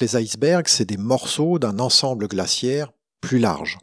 Les 0.00 0.16
icebergs, 0.16 0.68
c'est 0.68 0.84
des 0.84 0.96
morceaux 0.96 1.58
d'un 1.58 1.80
ensemble 1.80 2.28
glaciaire 2.28 2.92
plus 3.20 3.40
large. 3.40 3.78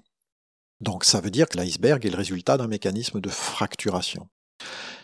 Donc 0.80 1.04
ça 1.04 1.20
veut 1.20 1.30
dire 1.30 1.50
que 1.50 1.58
l'iceberg 1.58 2.06
est 2.06 2.10
le 2.10 2.16
résultat 2.16 2.56
d'un 2.56 2.68
mécanisme 2.68 3.20
de 3.20 3.30
fracturation. 3.30 4.30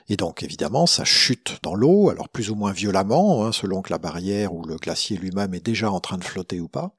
Et 0.07 0.15
donc 0.15 0.41
évidemment, 0.41 0.85
ça 0.85 1.03
chute 1.03 1.59
dans 1.63 1.75
l'eau, 1.75 2.09
alors 2.09 2.29
plus 2.29 2.49
ou 2.49 2.55
moins 2.55 2.71
violemment, 2.71 3.45
hein, 3.45 3.51
selon 3.51 3.81
que 3.81 3.91
la 3.91 3.97
barrière 3.97 4.53
ou 4.53 4.63
le 4.63 4.77
glacier 4.77 5.17
lui-même 5.17 5.53
est 5.53 5.65
déjà 5.65 5.91
en 5.91 5.99
train 5.99 6.17
de 6.17 6.23
flotter 6.23 6.61
ou 6.61 6.69
pas. 6.69 6.95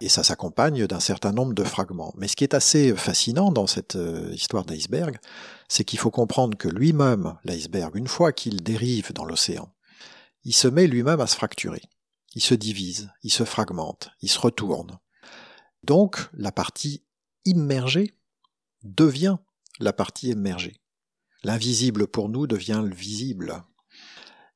Et 0.00 0.08
ça 0.08 0.22
s'accompagne 0.22 0.86
d'un 0.86 1.00
certain 1.00 1.32
nombre 1.32 1.54
de 1.54 1.64
fragments. 1.64 2.14
Mais 2.16 2.28
ce 2.28 2.36
qui 2.36 2.44
est 2.44 2.54
assez 2.54 2.94
fascinant 2.94 3.50
dans 3.50 3.66
cette 3.66 3.96
euh, 3.96 4.30
histoire 4.32 4.64
d'iceberg, 4.64 5.18
c'est 5.68 5.84
qu'il 5.84 5.98
faut 5.98 6.10
comprendre 6.10 6.56
que 6.56 6.68
lui-même, 6.68 7.34
l'iceberg, 7.44 7.96
une 7.96 8.08
fois 8.08 8.32
qu'il 8.32 8.62
dérive 8.62 9.12
dans 9.12 9.24
l'océan, 9.24 9.68
il 10.44 10.54
se 10.54 10.68
met 10.68 10.86
lui-même 10.86 11.20
à 11.20 11.26
se 11.26 11.36
fracturer. 11.36 11.82
Il 12.34 12.42
se 12.42 12.54
divise, 12.54 13.10
il 13.22 13.30
se 13.30 13.44
fragmente, 13.44 14.10
il 14.22 14.30
se 14.30 14.38
retourne. 14.38 14.98
Donc 15.84 16.28
la 16.32 16.52
partie 16.52 17.04
immergée 17.44 18.14
devient 18.84 19.36
la 19.80 19.92
partie 19.92 20.30
émergée. 20.30 20.80
L'invisible 21.44 22.06
pour 22.06 22.28
nous 22.28 22.46
devient 22.46 22.82
le 22.84 22.94
visible. 22.94 23.64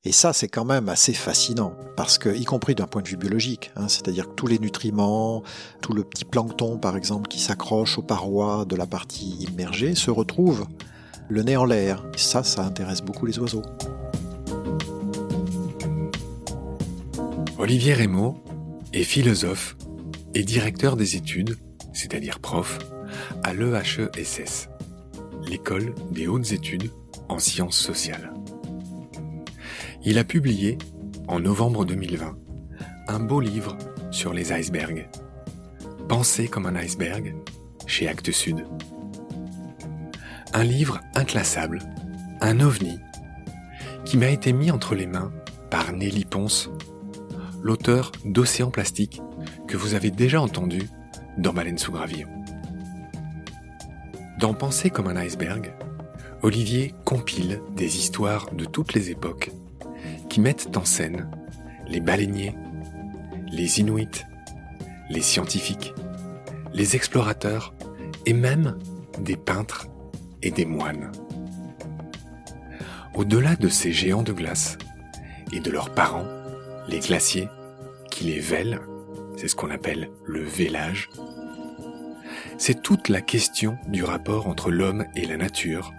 Et 0.04 0.12
ça, 0.12 0.32
c'est 0.32 0.46
quand 0.46 0.64
même 0.64 0.88
assez 0.88 1.12
fascinant, 1.12 1.76
parce 1.96 2.16
que, 2.16 2.28
y 2.28 2.44
compris 2.44 2.76
d'un 2.76 2.86
point 2.86 3.02
de 3.02 3.08
vue 3.08 3.16
biologique, 3.16 3.72
hein, 3.74 3.88
c'est-à-dire 3.88 4.28
que 4.28 4.34
tous 4.34 4.46
les 4.46 4.60
nutriments, 4.60 5.42
tout 5.82 5.94
le 5.94 6.04
petit 6.04 6.24
plancton, 6.24 6.78
par 6.78 6.96
exemple, 6.96 7.26
qui 7.26 7.40
s'accroche 7.40 7.98
aux 7.98 8.04
parois 8.04 8.64
de 8.66 8.76
la 8.76 8.86
partie 8.86 9.30
immergée, 9.50 9.96
se 9.96 10.12
retrouvent 10.12 10.68
le 11.28 11.42
nez 11.42 11.56
en 11.56 11.64
l'air. 11.64 12.04
ça, 12.16 12.44
ça 12.44 12.64
intéresse 12.64 13.02
beaucoup 13.02 13.26
les 13.26 13.40
oiseaux. 13.40 13.62
Olivier 17.66 17.94
Rémaud 17.94 18.44
est 18.92 19.02
philosophe 19.02 19.76
et 20.34 20.44
directeur 20.44 20.94
des 20.94 21.16
études, 21.16 21.56
c'est-à-dire 21.92 22.38
prof, 22.38 22.78
à 23.42 23.54
l'EHESS, 23.54 24.68
l'école 25.48 25.92
des 26.12 26.28
hautes 26.28 26.52
études 26.52 26.92
en 27.28 27.40
sciences 27.40 27.76
sociales. 27.76 28.32
Il 30.04 30.16
a 30.18 30.22
publié, 30.22 30.78
en 31.26 31.40
novembre 31.40 31.84
2020, 31.84 32.38
un 33.08 33.18
beau 33.18 33.40
livre 33.40 33.76
sur 34.12 34.32
les 34.32 34.52
icebergs. 34.52 35.08
Penser 36.08 36.46
comme 36.46 36.66
un 36.66 36.76
iceberg 36.76 37.34
chez 37.88 38.06
Actes 38.06 38.30
Sud. 38.30 38.64
Un 40.54 40.62
livre 40.62 41.00
inclassable, 41.16 41.80
un 42.40 42.60
ovni, 42.60 43.00
qui 44.04 44.18
m'a 44.18 44.28
été 44.28 44.52
mis 44.52 44.70
entre 44.70 44.94
les 44.94 45.08
mains 45.08 45.32
par 45.68 45.92
Nelly 45.92 46.24
Ponce, 46.26 46.70
l'auteur 47.66 48.12
d'Océan 48.24 48.70
Plastique 48.70 49.20
que 49.66 49.76
vous 49.76 49.94
avez 49.94 50.12
déjà 50.12 50.40
entendu 50.40 50.82
dans 51.36 51.52
Baleine 51.52 51.78
sous 51.78 51.90
gravillon. 51.90 52.28
Dans 54.38 54.54
Penser 54.54 54.88
comme 54.88 55.08
un 55.08 55.16
iceberg, 55.16 55.74
Olivier 56.42 56.94
compile 57.04 57.60
des 57.74 57.96
histoires 57.96 58.54
de 58.54 58.64
toutes 58.64 58.94
les 58.94 59.10
époques 59.10 59.50
qui 60.28 60.40
mettent 60.40 60.76
en 60.76 60.84
scène 60.84 61.28
les 61.88 61.98
baleiniers, 61.98 62.54
les 63.50 63.80
Inuits, 63.80 64.22
les 65.10 65.22
scientifiques, 65.22 65.92
les 66.72 66.94
explorateurs 66.94 67.74
et 68.26 68.32
même 68.32 68.78
des 69.18 69.36
peintres 69.36 69.88
et 70.40 70.52
des 70.52 70.66
moines. 70.66 71.10
Au-delà 73.16 73.56
de 73.56 73.68
ces 73.68 73.90
géants 73.90 74.22
de 74.22 74.32
glace 74.32 74.78
et 75.52 75.58
de 75.58 75.70
leurs 75.72 75.92
parents, 75.92 76.28
les 76.88 77.00
glaciers, 77.00 77.48
les 78.24 78.40
c'est 79.36 79.48
ce 79.48 79.56
qu'on 79.56 79.70
appelle 79.70 80.10
le 80.24 80.42
vélage, 80.42 81.10
c'est 82.58 82.82
toute 82.82 83.08
la 83.08 83.20
question 83.20 83.76
du 83.88 84.04
rapport 84.04 84.46
entre 84.48 84.70
l'homme 84.70 85.04
et 85.14 85.26
la 85.26 85.36
nature 85.36 85.92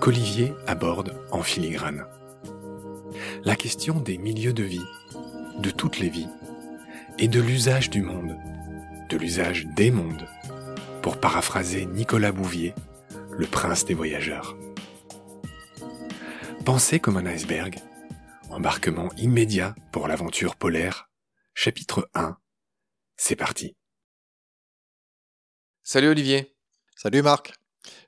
qu'Olivier 0.00 0.52
aborde 0.66 1.16
en 1.30 1.42
filigrane 1.42 2.04
la 3.44 3.56
question 3.56 4.00
des 4.00 4.18
milieux 4.18 4.52
de 4.52 4.62
vie, 4.62 4.84
de 5.60 5.70
toutes 5.70 5.98
les 5.98 6.08
vies, 6.08 6.28
et 7.18 7.28
de 7.28 7.40
l'usage 7.40 7.90
du 7.90 8.02
monde, 8.02 8.36
de 9.08 9.16
l'usage 9.16 9.66
des 9.76 9.90
mondes, 9.90 10.26
pour 11.02 11.18
paraphraser 11.18 11.86
Nicolas 11.86 12.32
Bouvier, 12.32 12.74
le 13.30 13.46
prince 13.46 13.84
des 13.84 13.94
voyageurs. 13.94 14.56
Pensez 16.64 16.98
comme 16.98 17.16
un 17.16 17.26
iceberg, 17.26 17.76
embarquement 18.50 19.10
immédiat 19.16 19.74
pour 19.92 20.08
l'aventure 20.08 20.56
polaire, 20.56 21.08
chapitre 21.56 22.10
1, 22.12 22.36
c'est 23.16 23.34
parti. 23.34 23.74
Salut 25.82 26.08
Olivier. 26.08 26.54
Salut 26.94 27.22
Marc. 27.22 27.54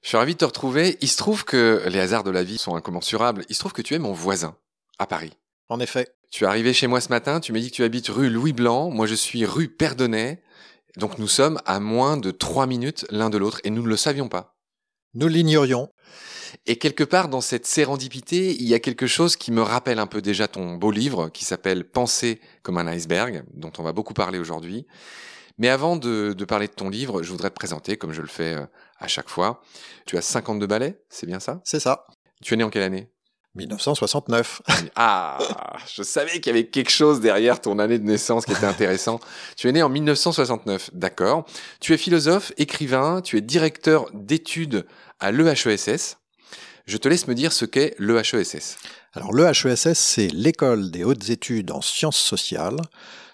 Je 0.02 0.08
suis 0.08 0.18
ravi 0.18 0.34
de 0.34 0.38
te 0.38 0.44
retrouver. 0.44 0.98
Il 1.00 1.08
se 1.08 1.16
trouve 1.16 1.46
que 1.46 1.82
les 1.88 1.98
hasards 1.98 2.24
de 2.24 2.30
la 2.30 2.44
vie 2.44 2.58
sont 2.58 2.76
incommensurables. 2.76 3.46
Il 3.48 3.54
se 3.54 3.60
trouve 3.60 3.72
que 3.72 3.80
tu 3.80 3.94
es 3.94 3.98
mon 3.98 4.12
voisin 4.12 4.58
à 4.98 5.06
Paris. 5.06 5.32
En 5.70 5.80
effet. 5.80 6.14
Tu 6.30 6.44
es 6.44 6.46
arrivé 6.46 6.74
chez 6.74 6.88
moi 6.88 7.00
ce 7.00 7.08
matin, 7.08 7.40
tu 7.40 7.54
m'as 7.54 7.60
dit 7.60 7.70
que 7.70 7.76
tu 7.76 7.84
habites 7.84 8.08
rue 8.08 8.28
Louis 8.28 8.52
Blanc, 8.52 8.90
moi 8.90 9.06
je 9.06 9.14
suis 9.14 9.46
rue 9.46 9.68
Perdonnet, 9.68 10.42
donc 10.98 11.16
nous 11.16 11.26
sommes 11.26 11.58
à 11.64 11.80
moins 11.80 12.18
de 12.18 12.30
trois 12.30 12.66
minutes 12.66 13.06
l'un 13.08 13.30
de 13.30 13.38
l'autre 13.38 13.62
et 13.64 13.70
nous 13.70 13.82
ne 13.82 13.88
le 13.88 13.96
savions 13.96 14.28
pas. 14.28 14.58
Nous 15.14 15.26
l'ignorions. 15.26 15.90
Et 16.66 16.76
quelque 16.76 17.04
part 17.04 17.28
dans 17.28 17.40
cette 17.40 17.66
sérendipité, 17.66 18.54
il 18.54 18.66
y 18.68 18.74
a 18.74 18.80
quelque 18.80 19.06
chose 19.06 19.36
qui 19.36 19.52
me 19.52 19.62
rappelle 19.62 19.98
un 19.98 20.06
peu 20.06 20.22
déjà 20.22 20.48
ton 20.48 20.74
beau 20.74 20.90
livre 20.90 21.28
qui 21.28 21.44
s'appelle 21.44 21.84
Penser 21.84 22.40
comme 22.62 22.78
un 22.78 22.86
iceberg, 22.86 23.44
dont 23.54 23.72
on 23.78 23.82
va 23.82 23.92
beaucoup 23.92 24.14
parler 24.14 24.38
aujourd'hui. 24.38 24.86
Mais 25.58 25.68
avant 25.68 25.96
de, 25.96 26.34
de, 26.36 26.44
parler 26.44 26.68
de 26.68 26.72
ton 26.72 26.88
livre, 26.88 27.22
je 27.22 27.30
voudrais 27.30 27.50
te 27.50 27.56
présenter, 27.56 27.96
comme 27.96 28.12
je 28.12 28.22
le 28.22 28.28
fais 28.28 28.54
euh, 28.54 28.66
à 28.98 29.08
chaque 29.08 29.28
fois. 29.28 29.60
Tu 30.06 30.16
as 30.16 30.22
52 30.22 30.66
ballets, 30.66 31.02
c'est 31.08 31.26
bien 31.26 31.40
ça? 31.40 31.60
C'est 31.64 31.80
ça. 31.80 32.06
Tu 32.42 32.54
es 32.54 32.56
né 32.56 32.64
en 32.64 32.70
quelle 32.70 32.84
année? 32.84 33.10
1969. 33.58 34.62
Ah, 34.94 35.38
je 35.94 36.02
savais 36.02 36.32
qu'il 36.40 36.46
y 36.46 36.50
avait 36.50 36.66
quelque 36.66 36.90
chose 36.90 37.20
derrière 37.20 37.60
ton 37.60 37.78
année 37.78 37.98
de 37.98 38.04
naissance 38.04 38.46
qui 38.46 38.52
était 38.52 38.66
intéressant. 38.66 39.20
tu 39.56 39.68
es 39.68 39.72
né 39.72 39.82
en 39.82 39.88
1969, 39.88 40.90
d'accord. 40.92 41.44
Tu 41.80 41.92
es 41.92 41.98
philosophe, 41.98 42.52
écrivain, 42.56 43.20
tu 43.20 43.36
es 43.36 43.40
directeur 43.40 44.06
d'études 44.12 44.86
à 45.18 45.32
l'EHESS. 45.32 46.17
Je 46.88 46.96
te 46.96 47.06
laisse 47.06 47.28
me 47.28 47.34
dire 47.34 47.52
ce 47.52 47.66
qu'est 47.66 47.94
l'EHESS. 47.98 48.78
Alors 49.12 49.34
l'EHESS, 49.34 49.92
c'est 49.92 50.28
l'école 50.28 50.90
des 50.90 51.04
hautes 51.04 51.28
études 51.28 51.70
en 51.70 51.82
sciences 51.82 52.16
sociales. 52.16 52.78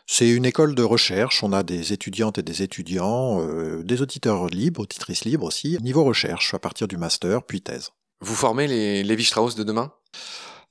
C'est 0.09 0.29
une 0.29 0.45
école 0.45 0.75
de 0.75 0.83
recherche. 0.83 1.45
On 1.45 1.53
a 1.53 1.63
des 1.63 1.93
étudiantes 1.93 2.37
et 2.37 2.43
des 2.43 2.63
étudiants, 2.63 3.41
euh, 3.43 3.85
des 3.85 4.03
auditeurs 4.03 4.49
libres, 4.49 4.81
auditrices 4.81 5.25
libres 5.25 5.47
aussi, 5.47 5.79
niveau 5.83 6.03
recherche 6.03 6.53
à 6.53 6.59
partir 6.59 6.89
du 6.89 6.97
master 6.97 7.45
puis 7.45 7.63
thèse. 7.63 7.91
Vous 8.21 8.35
formez 8.35 8.67
les 8.67 9.05
Lévi-Strauss 9.05 9.55
de 9.55 9.63
demain? 9.63 9.93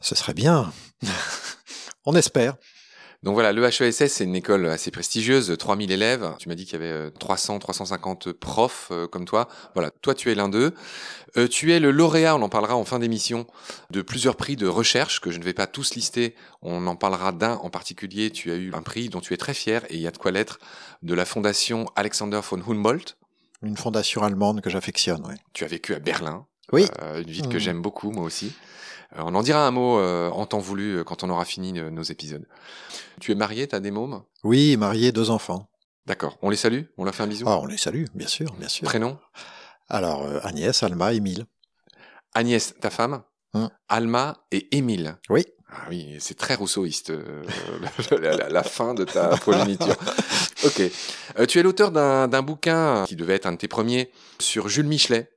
Ce 0.02 0.14
serait 0.16 0.34
bien. 0.34 0.74
On 2.06 2.16
espère. 2.18 2.58
Donc 3.24 3.36
voilà, 3.36 3.54
le 3.54 3.64
HESS, 3.64 4.08
c'est 4.08 4.26
une 4.26 4.36
école 4.36 4.66
assez 4.68 4.92
prestigieuse, 4.92 5.56
3000 5.58 5.94
élèves. 5.94 6.34
Tu 6.40 6.50
m'as 6.50 6.56
dit 6.56 6.66
qu'il 6.66 6.74
y 6.74 6.84
avait 6.84 7.10
300, 7.12 7.56
euh, 7.56 7.60
350 7.60 8.34
profs 8.34 8.90
euh, 8.92 9.08
comme 9.08 9.24
toi. 9.24 9.48
Voilà, 9.76 9.92
toi 10.02 10.14
tu 10.14 10.30
es 10.30 10.36
l'un 10.36 10.50
d'eux. 10.50 10.74
Euh, 11.38 11.48
tu 11.48 11.72
es 11.72 11.80
le 11.80 11.92
lauréat, 11.92 12.36
on 12.36 12.42
en 12.42 12.50
parlera 12.50 12.76
en 12.76 12.84
fin 12.84 13.00
d'émission, 13.00 13.48
de 13.92 14.02
plusieurs 14.02 14.36
prix 14.36 14.58
de 14.58 14.68
recherche 14.68 15.22
que 15.22 15.32
je 15.32 15.40
ne 15.40 15.44
vais 15.46 15.54
pas 15.54 15.68
tous 15.68 15.96
lister. 15.96 16.36
On 16.62 16.86
en 16.86 16.98
parlera 16.98 17.32
d'un 17.32 17.54
en 17.56 17.70
particulier. 17.70 18.30
Tu 18.30 18.52
as 18.52 18.56
eu 18.56 18.74
un 18.74 18.82
prix 18.82 19.08
dont 19.08 19.22
tu 19.22 19.34
es 19.34 19.38
très 19.38 19.54
fier 19.54 19.86
et 19.90 19.96
il 19.96 20.02
y 20.02 20.08
a 20.08 20.12
de 20.12 20.18
quoi 20.18 20.32
l'être 20.32 20.60
de 21.02 21.14
la 21.14 21.24
fondation 21.24 21.86
Alexander 21.96 22.42
von 22.44 22.62
Humboldt. 22.68 23.16
Une 23.62 23.78
fondation 23.78 24.24
allemande 24.24 24.60
que 24.60 24.70
j'affectionne, 24.70 25.24
oui. 25.30 25.36
Tu 25.54 25.64
as 25.64 25.68
vécu 25.68 25.94
à 25.94 26.00
Berlin. 26.00 26.46
Oui. 26.74 26.88
une 27.16 27.24
ville 27.24 27.48
que 27.48 27.56
mmh. 27.56 27.60
j'aime 27.60 27.82
beaucoup, 27.82 28.12
moi 28.12 28.26
aussi. 28.26 28.52
Euh, 29.16 29.22
on 29.26 29.36
en 29.36 29.44
dira 29.44 29.66
un 29.66 29.72
mot 29.72 30.00
euh, 30.00 30.30
en 30.30 30.46
temps 30.46 30.60
voulu 30.60 30.98
euh, 30.98 31.04
quand 31.04 31.24
on 31.24 31.30
aura 31.30 31.46
fini 31.46 31.74
nos 31.74 32.04
épisodes. 32.04 32.48
Tu 33.20 33.32
es 33.32 33.36
marié, 33.36 33.68
t'as 33.68 33.80
des 33.80 33.92
mômes? 33.92 34.24
Oui, 34.44 34.78
marié, 34.78 35.12
deux 35.12 35.30
enfants. 35.30 35.70
D'accord. 36.06 36.38
On 36.42 36.50
les 36.50 36.58
salue? 36.58 36.84
On 36.98 37.06
leur 37.06 37.16
fait 37.16 37.24
un 37.24 37.28
bisou? 37.28 37.46
Ah, 37.48 37.60
on 37.60 37.66
les 37.66 37.78
salue, 37.78 38.06
bien 38.14 38.28
sûr, 38.28 38.54
bien 38.60 38.68
sûr. 38.68 38.86
Prénom? 38.86 39.18
Alors, 39.90 40.26
Agnès, 40.44 40.84
Alma, 40.84 41.14
Émile. 41.14 41.46
Agnès, 42.34 42.74
ta 42.80 42.90
femme? 42.90 43.24
Hum. 43.54 43.70
Alma 43.88 44.38
et 44.52 44.76
Émile. 44.76 45.18
Oui. 45.30 45.46
Ah 45.70 45.86
oui, 45.90 46.18
c'est 46.20 46.38
très 46.38 46.54
rousseauiste, 46.54 47.12
la, 48.12 48.64
fin 48.64 48.94
de 48.94 49.06
ta 49.06 49.30
progéniture. 49.38 49.96
ok. 50.66 50.82
tu 51.48 51.60
es 51.60 51.64
l'auteur 51.64 51.92
d'un 51.92 52.42
bouquin 52.44 53.06
qui 53.08 53.16
devait 53.16 53.34
être 53.34 53.48
un 53.48 53.54
de 53.54 53.58
tes 53.58 53.68
premiers 53.68 54.12
sur 54.40 54.70
Jules 54.70 54.86
Michelet, 54.86 55.32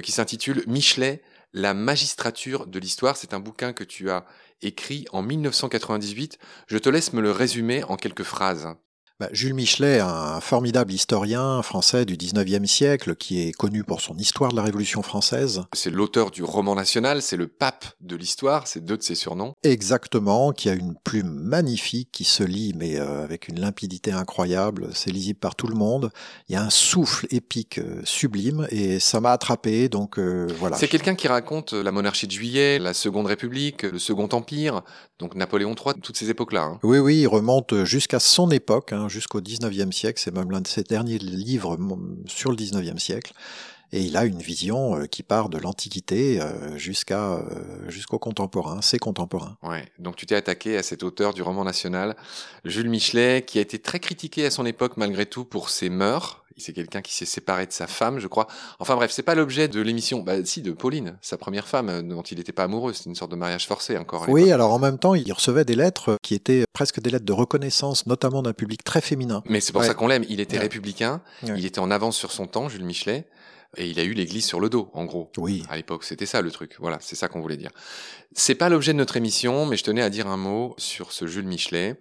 qui 0.00 0.12
s'intitule 0.12 0.62
Michelet, 0.68 1.22
la 1.52 1.74
magistrature 1.74 2.66
de 2.66 2.78
l'histoire, 2.78 3.16
c'est 3.16 3.34
un 3.34 3.40
bouquin 3.40 3.72
que 3.72 3.84
tu 3.84 4.10
as 4.10 4.24
écrit 4.62 5.06
en 5.12 5.22
1998. 5.22 6.38
Je 6.66 6.78
te 6.78 6.88
laisse 6.88 7.12
me 7.12 7.20
le 7.20 7.32
résumer 7.32 7.82
en 7.84 7.96
quelques 7.96 8.22
phrases. 8.22 8.68
Bah, 9.20 9.28
Jules 9.32 9.52
Michelet, 9.52 10.00
un 10.00 10.40
formidable 10.40 10.94
historien 10.94 11.60
français 11.60 12.06
du 12.06 12.16
19e 12.16 12.64
siècle 12.64 13.14
qui 13.16 13.42
est 13.42 13.52
connu 13.52 13.84
pour 13.84 14.00
son 14.00 14.16
histoire 14.16 14.50
de 14.50 14.56
la 14.56 14.62
Révolution 14.62 15.02
française. 15.02 15.60
C'est 15.74 15.90
l'auteur 15.90 16.30
du 16.30 16.42
roman 16.42 16.74
national, 16.74 17.20
c'est 17.20 17.36
le 17.36 17.46
pape 17.46 17.84
de 18.00 18.16
l'histoire, 18.16 18.66
c'est 18.66 18.82
deux 18.82 18.96
de 18.96 19.02
ses 19.02 19.14
surnoms. 19.14 19.52
Exactement, 19.62 20.52
qui 20.52 20.70
a 20.70 20.72
une 20.72 20.94
plume 21.04 21.28
magnifique 21.28 22.08
qui 22.10 22.24
se 22.24 22.42
lit 22.42 22.72
mais 22.74 22.98
euh, 22.98 23.22
avec 23.22 23.48
une 23.48 23.60
limpidité 23.60 24.10
incroyable, 24.10 24.88
c'est 24.94 25.10
lisible 25.10 25.38
par 25.38 25.54
tout 25.54 25.66
le 25.66 25.74
monde. 25.74 26.10
Il 26.48 26.54
y 26.54 26.56
a 26.56 26.62
un 26.62 26.70
souffle 26.70 27.26
épique 27.30 27.76
euh, 27.76 28.00
sublime 28.04 28.66
et 28.70 29.00
ça 29.00 29.20
m'a 29.20 29.32
attrapé 29.32 29.90
donc 29.90 30.18
euh, 30.18 30.48
voilà. 30.58 30.78
C'est 30.78 30.88
quelqu'un 30.88 31.14
qui 31.14 31.28
raconte 31.28 31.74
la 31.74 31.92
monarchie 31.92 32.26
de 32.26 32.32
Juillet, 32.32 32.78
la 32.78 32.94
Seconde 32.94 33.26
République, 33.26 33.82
le 33.82 33.98
Second 33.98 34.30
Empire, 34.32 34.82
donc 35.20 35.34
Napoléon 35.34 35.74
III, 35.74 35.94
toutes 36.02 36.16
ces 36.16 36.30
époques-là. 36.30 36.62
hein. 36.62 36.78
Oui, 36.82 36.98
oui, 36.98 37.20
il 37.20 37.26
remonte 37.28 37.84
jusqu'à 37.84 38.18
son 38.18 38.50
époque, 38.50 38.92
hein, 38.92 39.08
jusqu'au 39.08 39.40
19e 39.40 39.92
siècle. 39.92 40.20
C'est 40.22 40.34
même 40.34 40.50
l'un 40.50 40.62
de 40.62 40.66
ses 40.66 40.82
derniers 40.82 41.18
livres 41.18 41.78
sur 42.26 42.50
le 42.50 42.56
19e 42.56 42.98
siècle. 42.98 43.32
Et 43.92 44.02
il 44.02 44.16
a 44.16 44.24
une 44.24 44.38
vision 44.40 44.96
euh, 45.00 45.06
qui 45.06 45.22
part 45.22 45.48
de 45.48 45.58
l'Antiquité 45.58 46.40
euh, 46.40 46.76
jusqu'à 46.78 47.32
euh, 47.32 47.42
jusqu'au 47.88 48.18
contemporain, 48.18 48.80
c'est 48.82 48.98
contemporain. 48.98 49.56
Ouais, 49.62 49.84
donc 49.98 50.16
tu 50.16 50.26
t'es 50.26 50.36
attaqué 50.36 50.76
à 50.76 50.82
cet 50.82 51.02
auteur 51.02 51.34
du 51.34 51.42
roman 51.42 51.64
national, 51.64 52.14
Jules 52.64 52.88
Michelet, 52.88 53.42
qui 53.44 53.58
a 53.58 53.62
été 53.62 53.78
très 53.80 53.98
critiqué 53.98 54.46
à 54.46 54.50
son 54.50 54.64
époque 54.64 54.96
malgré 54.96 55.26
tout 55.26 55.44
pour 55.44 55.70
ses 55.70 55.88
mœurs. 55.90 56.36
C'est 56.56 56.74
quelqu'un 56.74 57.00
qui 57.00 57.14
s'est 57.14 57.24
séparé 57.24 57.64
de 57.64 57.72
sa 57.72 57.86
femme, 57.86 58.18
je 58.18 58.26
crois. 58.26 58.46
Enfin 58.80 58.94
bref, 58.94 59.10
c'est 59.10 59.22
pas 59.22 59.34
l'objet 59.34 59.66
de 59.66 59.80
l'émission. 59.80 60.20
Bah 60.20 60.44
si, 60.44 60.60
de 60.60 60.72
Pauline, 60.72 61.16
sa 61.22 61.38
première 61.38 61.66
femme, 61.66 62.06
dont 62.06 62.20
il 62.20 62.36
n'était 62.36 62.52
pas 62.52 62.64
amoureux. 62.64 62.92
C'était 62.92 63.08
une 63.08 63.16
sorte 63.16 63.30
de 63.30 63.36
mariage 63.36 63.66
forcé 63.66 63.96
encore. 63.96 64.24
à 64.24 64.28
Oui, 64.30 64.52
alors 64.52 64.74
en 64.74 64.78
même 64.78 64.98
temps, 64.98 65.14
il 65.14 65.32
recevait 65.32 65.64
des 65.64 65.74
lettres 65.74 66.18
qui 66.22 66.34
étaient 66.34 66.64
presque 66.74 67.00
des 67.00 67.08
lettres 67.08 67.24
de 67.24 67.32
reconnaissance, 67.32 68.04
notamment 68.06 68.42
d'un 68.42 68.52
public 68.52 68.84
très 68.84 69.00
féminin. 69.00 69.42
Mais 69.48 69.60
c'est 69.60 69.72
pour 69.72 69.80
Ouais. 69.80 69.86
ça 69.86 69.94
qu'on 69.94 70.06
l'aime. 70.06 70.26
Il 70.28 70.38
était 70.38 70.56
Ouais. 70.58 70.62
républicain, 70.64 71.22
Ouais. 71.44 71.54
il 71.56 71.64
était 71.64 71.78
en 71.78 71.90
avance 71.90 72.18
sur 72.18 72.30
son 72.30 72.46
temps, 72.46 72.68
Jules 72.68 72.84
Michelet, 72.84 73.24
et 73.76 73.88
il 73.88 74.00
a 74.00 74.04
eu 74.04 74.12
l'église 74.12 74.44
sur 74.44 74.60
le 74.60 74.68
dos, 74.68 74.90
en 74.94 75.04
gros. 75.04 75.30
Oui. 75.36 75.62
À 75.68 75.76
l'époque, 75.76 76.04
c'était 76.04 76.26
ça 76.26 76.42
le 76.42 76.50
truc. 76.50 76.76
Voilà, 76.78 76.98
c'est 77.00 77.16
ça 77.16 77.28
qu'on 77.28 77.40
voulait 77.40 77.56
dire. 77.56 77.70
C'est 78.34 78.54
pas 78.54 78.68
l'objet 78.68 78.92
de 78.92 78.98
notre 78.98 79.16
émission, 79.16 79.66
mais 79.66 79.76
je 79.76 79.84
tenais 79.84 80.02
à 80.02 80.10
dire 80.10 80.26
un 80.26 80.36
mot 80.36 80.74
sur 80.78 81.12
ce 81.12 81.26
Jules 81.26 81.46
Michelet. 81.46 82.00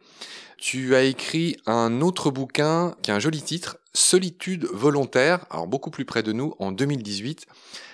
Tu 0.57 0.95
as 0.95 1.03
écrit 1.03 1.57
un 1.65 2.01
autre 2.01 2.31
bouquin 2.31 2.95
qui 3.01 3.11
a 3.11 3.15
un 3.15 3.19
joli 3.19 3.41
titre, 3.41 3.77
Solitude 3.93 4.65
volontaire, 4.73 5.45
alors 5.49 5.67
beaucoup 5.67 5.89
plus 5.89 6.05
près 6.05 6.21
de 6.21 6.31
nous, 6.33 6.53
en 6.59 6.71
2018. 6.71 7.45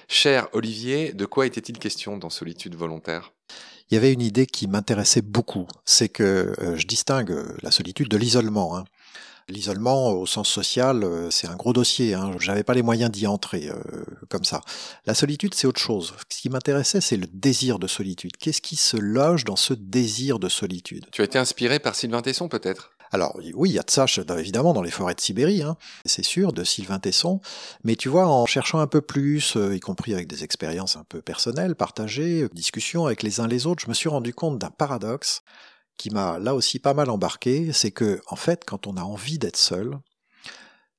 Cher 0.07 0.47
Olivier, 0.53 1.13
de 1.13 1.25
quoi 1.25 1.45
était-il 1.45 1.79
question 1.79 2.17
dans 2.17 2.29
Solitude 2.29 2.75
volontaire? 2.75 3.33
Il 3.91 3.93
y 3.93 3.97
avait 3.97 4.11
une 4.13 4.21
idée 4.21 4.47
qui 4.47 4.67
m'intéressait 4.67 5.21
beaucoup, 5.21 5.67
c'est 5.85 6.09
que 6.09 6.53
euh, 6.59 6.75
je 6.75 6.87
distingue 6.87 7.31
euh, 7.31 7.55
la 7.61 7.69
solitude 7.69 8.07
de 8.07 8.17
l'isolement. 8.17 8.75
hein. 8.77 8.85
L'isolement 9.47 10.11
au 10.11 10.25
sens 10.25 10.49
social, 10.49 11.03
euh, 11.03 11.29
c'est 11.29 11.47
un 11.47 11.55
gros 11.55 11.71
dossier. 11.71 12.15
Hein. 12.15 12.31
J'avais 12.39 12.63
pas 12.63 12.73
les 12.73 12.81
moyens 12.81 13.11
d'y 13.11 13.27
entrer 13.27 13.69
euh, 13.69 14.03
comme 14.29 14.43
ça. 14.43 14.61
La 15.05 15.13
solitude, 15.13 15.53
c'est 15.53 15.67
autre 15.67 15.79
chose. 15.79 16.15
Ce 16.29 16.41
qui 16.41 16.49
m'intéressait, 16.49 16.99
c'est 16.99 17.17
le 17.17 17.27
désir 17.31 17.77
de 17.77 17.87
solitude. 17.87 18.37
Qu'est-ce 18.37 18.61
qui 18.61 18.75
se 18.75 18.97
loge 18.97 19.43
dans 19.43 19.55
ce 19.55 19.75
désir 19.75 20.39
de 20.39 20.49
solitude? 20.49 21.05
Tu 21.11 21.21
as 21.21 21.25
été 21.25 21.37
inspiré 21.37 21.79
par 21.79 21.93
Sylvain 21.93 22.23
Tesson, 22.23 22.49
peut-être? 22.49 22.95
Alors 23.11 23.37
oui, 23.53 23.69
il 23.69 23.73
y 23.73 23.79
a 23.79 23.83
de 23.83 23.91
ça, 23.91 24.05
évidemment, 24.37 24.73
dans 24.73 24.81
les 24.81 24.91
forêts 24.91 25.15
de 25.15 25.21
Sibérie, 25.21 25.61
hein, 25.61 25.77
c'est 26.05 26.25
sûr, 26.25 26.53
de 26.53 26.63
Sylvain 26.63 26.99
Tesson. 26.99 27.39
Mais 27.83 27.95
tu 27.95 28.09
vois, 28.09 28.27
en 28.27 28.45
cherchant 28.45 28.79
un 28.79 28.87
peu 28.87 29.01
plus, 29.01 29.55
euh, 29.55 29.75
y 29.75 29.79
compris 29.79 30.13
avec 30.13 30.27
des 30.27 30.43
expériences 30.43 30.97
un 30.97 31.03
peu 31.03 31.21
personnelles, 31.21 31.75
partagées, 31.75 32.43
euh, 32.43 32.49
discussions 32.51 33.05
avec 33.05 33.23
les 33.23 33.39
uns 33.39 33.47
les 33.47 33.67
autres, 33.67 33.83
je 33.83 33.89
me 33.89 33.93
suis 33.93 34.09
rendu 34.09 34.33
compte 34.33 34.59
d'un 34.59 34.69
paradoxe 34.69 35.43
qui 35.97 36.09
m'a 36.09 36.39
là 36.39 36.55
aussi 36.55 36.79
pas 36.79 36.93
mal 36.93 37.09
embarqué, 37.09 37.71
c'est 37.73 37.91
que 37.91 38.21
en 38.27 38.35
fait, 38.35 38.63
quand 38.65 38.87
on 38.87 38.97
a 38.97 39.01
envie 39.01 39.39
d'être 39.39 39.57
seul, 39.57 39.99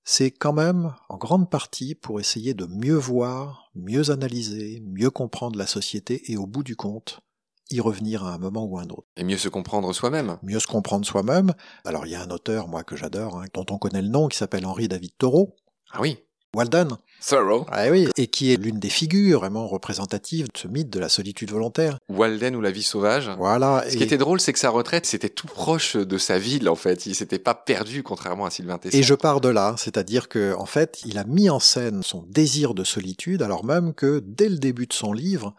c'est 0.05 0.31
quand 0.31 0.53
même 0.53 0.95
en 1.09 1.17
grande 1.17 1.51
partie 1.51 1.95
pour 1.95 2.21
essayer 2.21 2.55
de 2.55 2.67
mieux 2.67 2.95
voir, 2.95 3.71
mieux 3.75 4.11
analyser, 4.11 4.81
mieux 4.87 5.11
comprendre 5.11 5.59
la 5.59 5.67
société 5.67 6.31
et 6.31 6.37
au 6.37 6.47
bout 6.47 6.63
du 6.63 6.77
compte, 6.77 7.21
y 7.71 7.81
revenir 7.81 8.25
à 8.25 8.33
un 8.33 8.39
moment 8.39 8.65
ou 8.65 8.79
à 8.79 8.83
un 8.83 8.89
autre 8.89 9.09
Et 9.17 9.25
mieux 9.25 9.39
se 9.39 9.49
comprendre 9.49 9.93
soi-même. 9.93 10.39
mieux 10.43 10.61
se 10.61 10.69
comprendre 10.69 11.05
soi-même. 11.05 11.53
Alors 11.85 12.07
il 12.07 12.13
y 12.13 12.15
a 12.15 12.23
un 12.23 12.31
auteur, 12.31 12.69
moi, 12.69 12.85
que 12.85 12.95
j'adore, 12.95 13.41
hein, 13.41 13.47
dont 13.53 13.67
on 13.71 13.79
connaît 13.79 14.03
le 14.03 14.09
nom, 14.09 14.29
qui 14.29 14.37
s'appelle 14.37 14.65
Henri 14.65 14.87
David 14.87 15.11
Thoreau, 15.19 15.57
Ah 15.91 16.01
oui, 16.01 16.19
Walden, 16.57 16.89
Thoreau. 17.27 17.67
ah 17.71 17.91
oui, 17.91 18.09
et 18.17 18.29
qui 18.29 18.51
est 18.51 18.57
l'une 18.57 18.79
des 18.79 18.89
figures 18.89 19.41
vraiment 19.41 19.67
représentatives 19.67 20.47
de 20.47 20.59
ce 20.59 20.69
mythe 20.69 20.89
de 20.89 20.99
la 20.99 21.11
solitude 21.11 21.51
volontaire. 21.51 21.99
Walden 22.09 22.57
ou 22.57 22.63
la 22.63 22.71
vie 22.71 22.83
sauvage. 22.83 23.31
Voilà. 23.37 23.85
Ce 23.87 23.95
et, 23.95 23.99
qui 23.99 24.03
était 24.03 24.17
drôle, 24.17 24.41
c'est 24.41 24.55
que 24.55 24.59
sa 24.59 24.71
retraite, 24.71 25.05
c'était 25.05 25.29
tout 25.29 25.47
proche 25.47 25.97
de 25.97 26.17
sa 26.17 26.39
ville, 26.39 26.71
en 26.71 26.75
fait. 26.75 27.05
Il 27.05 27.15
s'était 27.15 27.39
pas 27.39 27.55
perdu, 27.55 28.03
contrairement 28.03 28.47
à 28.47 28.51
Sylvain 28.51 28.79
Tesson. 28.79 28.97
et 28.97 29.03
je 29.03 29.15
pars 29.15 29.43
de 29.43 29.51
là, 29.51 29.75
c'est-à-dire 29.77 30.31
que 30.31 30.55
en 30.57 30.65
fait, 30.65 31.03
il 31.05 31.19
a 31.19 31.25
mis 31.25 31.51
en 31.51 31.61
scène 31.61 32.03
son 32.03 32.23
désir 32.23 32.73
de 32.73 32.85
solitude, 32.85 33.43
alors 33.43 33.65
même 33.65 33.93
que 33.93 34.23
dès 34.25 34.49
le 34.49 34.57
début 34.57 34.87
de 34.87 34.95
son 34.95 35.13
livre, 35.13 35.55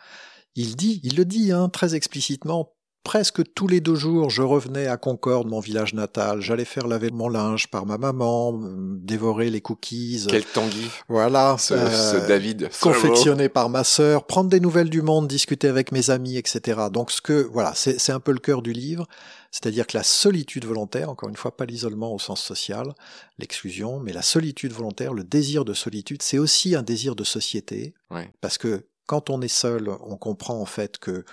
il 0.55 0.75
dit, 0.75 0.99
il 1.03 1.15
le 1.15 1.25
dit 1.25 1.51
hein, 1.51 1.69
très 1.69 1.93
explicitement. 1.93 2.73
Presque 3.03 3.41
tous 3.53 3.67
les 3.69 3.79
deux 3.79 3.95
jours, 3.95 4.29
je 4.29 4.41
revenais 4.41 4.87
à 4.87 4.97
Concorde, 4.97 5.47
mon 5.47 5.61
village 5.61 5.93
natal. 5.93 6.41
J'allais 6.41 6.65
faire 6.65 6.87
laver 6.87 7.09
mon 7.09 7.29
linge 7.29 7.67
par 7.69 7.85
ma 7.85 7.97
maman, 7.97 8.59
dévorer 8.61 9.49
les 9.49 9.61
cookies. 9.61 10.25
Quel 10.29 10.43
Tanguy, 10.43 10.89
Voilà. 11.07 11.55
ce, 11.57 11.73
euh, 11.73 11.89
ce 12.21 12.27
David 12.27 12.69
confectionné 12.81 13.47
par 13.47 13.69
ma 13.69 13.85
sœur, 13.85 14.25
prendre 14.27 14.49
des 14.49 14.59
nouvelles 14.59 14.89
du 14.89 15.01
monde, 15.01 15.29
discuter 15.29 15.69
avec 15.69 15.93
mes 15.93 16.09
amis, 16.09 16.35
etc. 16.35 16.81
Donc 16.91 17.11
ce 17.11 17.21
que 17.21 17.47
voilà, 17.49 17.71
c'est 17.75 17.97
c'est 17.97 18.11
un 18.11 18.19
peu 18.19 18.33
le 18.33 18.39
cœur 18.39 18.61
du 18.61 18.73
livre, 18.73 19.07
c'est-à-dire 19.51 19.87
que 19.87 19.95
la 19.95 20.03
solitude 20.03 20.65
volontaire, 20.65 21.09
encore 21.09 21.29
une 21.29 21.37
fois, 21.37 21.55
pas 21.55 21.63
l'isolement 21.65 22.13
au 22.13 22.19
sens 22.19 22.41
social, 22.43 22.93
l'exclusion, 23.39 24.01
mais 24.01 24.11
la 24.11 24.21
solitude 24.21 24.73
volontaire, 24.73 25.13
le 25.13 25.23
désir 25.23 25.63
de 25.63 25.73
solitude, 25.73 26.21
c'est 26.21 26.39
aussi 26.39 26.75
un 26.75 26.83
désir 26.83 27.15
de 27.15 27.23
société, 27.23 27.93
Ouais. 28.11 28.29
parce 28.41 28.57
que 28.57 28.85
quand 29.05 29.29
on 29.29 29.41
est 29.41 29.47
seul, 29.47 29.89
on 30.05 30.17
comprend 30.17 30.59
en 30.59 30.65
fait 30.65 30.97
que 30.97 31.23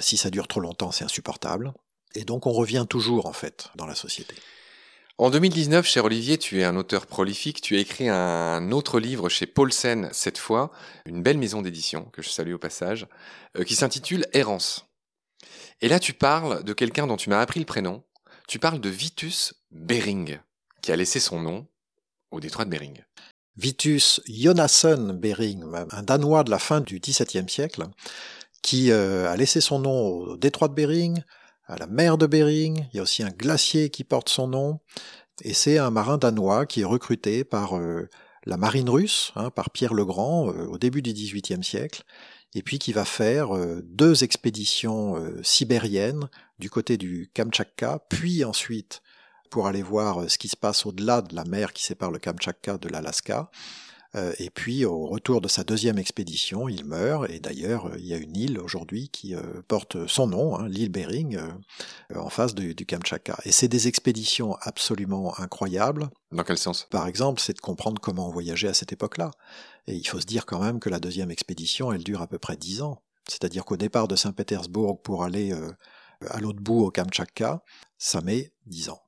si 0.00 0.16
ça 0.16 0.30
dure 0.30 0.48
trop 0.48 0.60
longtemps, 0.60 0.92
c'est 0.92 1.04
insupportable, 1.04 1.72
et 2.14 2.24
donc 2.24 2.46
on 2.46 2.52
revient 2.52 2.86
toujours 2.88 3.26
en 3.26 3.32
fait 3.32 3.68
dans 3.76 3.86
la 3.86 3.94
société. 3.94 4.34
En 5.18 5.30
2019, 5.30 5.86
cher 5.86 6.04
Olivier, 6.04 6.36
tu 6.36 6.60
es 6.60 6.64
un 6.64 6.76
auteur 6.76 7.06
prolifique. 7.06 7.62
Tu 7.62 7.74
as 7.76 7.78
écrit 7.78 8.10
un 8.10 8.70
autre 8.70 9.00
livre 9.00 9.30
chez 9.30 9.46
Paulsen, 9.46 10.10
cette 10.12 10.36
fois, 10.36 10.70
une 11.06 11.22
belle 11.22 11.38
maison 11.38 11.62
d'édition, 11.62 12.04
que 12.12 12.20
je 12.20 12.28
salue 12.28 12.52
au 12.52 12.58
passage, 12.58 13.06
euh, 13.56 13.64
qui 13.64 13.74
s'intitule 13.76 14.26
Errance. 14.34 14.84
Et 15.80 15.88
là, 15.88 16.00
tu 16.00 16.12
parles 16.12 16.64
de 16.64 16.72
quelqu'un 16.74 17.06
dont 17.06 17.16
tu 17.16 17.30
m'as 17.30 17.40
appris 17.40 17.60
le 17.60 17.66
prénom. 17.66 18.02
Tu 18.46 18.58
parles 18.58 18.80
de 18.80 18.90
Vitus 18.90 19.54
Bering, 19.70 20.38
qui 20.82 20.92
a 20.92 20.96
laissé 20.96 21.18
son 21.18 21.40
nom 21.40 21.66
au 22.30 22.38
détroit 22.38 22.66
de 22.66 22.70
Bering. 22.70 23.02
Vitus 23.56 24.20
Jonasson 24.28 25.14
Bering, 25.18 25.64
un 25.92 26.02
Danois 26.02 26.44
de 26.44 26.50
la 26.50 26.58
fin 26.58 26.82
du 26.82 27.00
XVIIe 27.00 27.48
siècle, 27.48 27.86
qui 28.62 28.90
euh, 28.90 29.30
a 29.30 29.36
laissé 29.36 29.60
son 29.60 29.78
nom 29.78 30.06
au 30.08 30.36
détroit 30.36 30.68
de 30.68 30.74
Bering, 30.74 31.22
à 31.66 31.76
la 31.76 31.86
mer 31.86 32.18
de 32.18 32.26
Bering. 32.26 32.86
Il 32.92 32.96
y 32.96 33.00
a 33.00 33.02
aussi 33.02 33.22
un 33.22 33.30
glacier 33.30 33.90
qui 33.90 34.04
porte 34.04 34.28
son 34.28 34.48
nom. 34.48 34.80
Et 35.42 35.52
c'est 35.52 35.78
un 35.78 35.90
marin 35.90 36.18
danois 36.18 36.66
qui 36.66 36.80
est 36.80 36.84
recruté 36.84 37.44
par 37.44 37.76
euh, 37.76 38.08
la 38.44 38.56
marine 38.56 38.88
russe, 38.88 39.32
hein, 39.36 39.50
par 39.50 39.70
Pierre 39.70 39.94
le 39.94 40.04
Grand, 40.04 40.48
euh, 40.48 40.66
au 40.66 40.78
début 40.78 41.02
du 41.02 41.12
XVIIIe 41.12 41.62
siècle, 41.62 42.04
et 42.54 42.62
puis 42.62 42.78
qui 42.78 42.92
va 42.92 43.04
faire 43.04 43.50
deux 43.84 44.24
expéditions 44.24 45.22
sibériennes 45.42 46.30
du 46.58 46.70
côté 46.70 46.96
du 46.96 47.30
Kamtchatka, 47.34 48.06
puis 48.08 48.44
ensuite 48.44 49.02
pour 49.50 49.66
aller 49.66 49.82
voir 49.82 50.30
ce 50.30 50.38
qui 50.38 50.48
se 50.48 50.56
passe 50.56 50.86
au-delà 50.86 51.20
de 51.20 51.34
la 51.34 51.44
mer 51.44 51.74
qui 51.74 51.84
sépare 51.84 52.10
le 52.10 52.18
Kamtchatka 52.18 52.78
de 52.78 52.88
l'Alaska. 52.88 53.50
Euh, 54.14 54.32
et 54.38 54.50
puis, 54.50 54.84
au 54.84 55.06
retour 55.06 55.40
de 55.40 55.48
sa 55.48 55.64
deuxième 55.64 55.98
expédition, 55.98 56.68
il 56.68 56.84
meurt. 56.84 57.28
Et 57.30 57.40
d'ailleurs, 57.40 57.86
euh, 57.86 57.96
il 57.98 58.06
y 58.06 58.14
a 58.14 58.16
une 58.16 58.36
île 58.36 58.58
aujourd'hui 58.58 59.08
qui 59.08 59.34
euh, 59.34 59.40
porte 59.68 60.06
son 60.06 60.26
nom, 60.26 60.58
hein, 60.58 60.68
l'île 60.68 60.90
Bering, 60.90 61.38
en 62.14 62.28
face 62.28 62.54
du, 62.54 62.74
du 62.74 62.86
Kamtchatka. 62.86 63.38
Et 63.44 63.52
c'est 63.52 63.68
des 63.68 63.88
expéditions 63.88 64.56
absolument 64.60 65.38
incroyables. 65.38 66.08
Dans 66.32 66.44
quel 66.44 66.58
sens? 66.58 66.86
Par 66.90 67.06
exemple, 67.06 67.40
c'est 67.40 67.54
de 67.54 67.60
comprendre 67.60 68.00
comment 68.00 68.28
on 68.28 68.32
voyageait 68.32 68.68
à 68.68 68.74
cette 68.74 68.92
époque-là. 68.92 69.30
Et 69.86 69.94
il 69.94 70.06
faut 70.06 70.20
se 70.20 70.26
dire 70.26 70.46
quand 70.46 70.60
même 70.60 70.80
que 70.80 70.88
la 70.88 70.98
deuxième 70.98 71.30
expédition, 71.30 71.92
elle 71.92 72.04
dure 72.04 72.22
à 72.22 72.26
peu 72.26 72.38
près 72.38 72.56
dix 72.56 72.82
ans. 72.82 73.02
C'est-à-dire 73.28 73.64
qu'au 73.64 73.76
départ 73.76 74.08
de 74.08 74.16
Saint-Pétersbourg 74.16 75.02
pour 75.02 75.24
aller 75.24 75.52
à 76.28 76.40
l'autre 76.40 76.60
bout 76.60 76.84
au 76.84 76.90
Kamtchatka, 76.90 77.62
ça 77.98 78.20
met 78.20 78.52
dix 78.66 78.88
ans. 78.88 79.00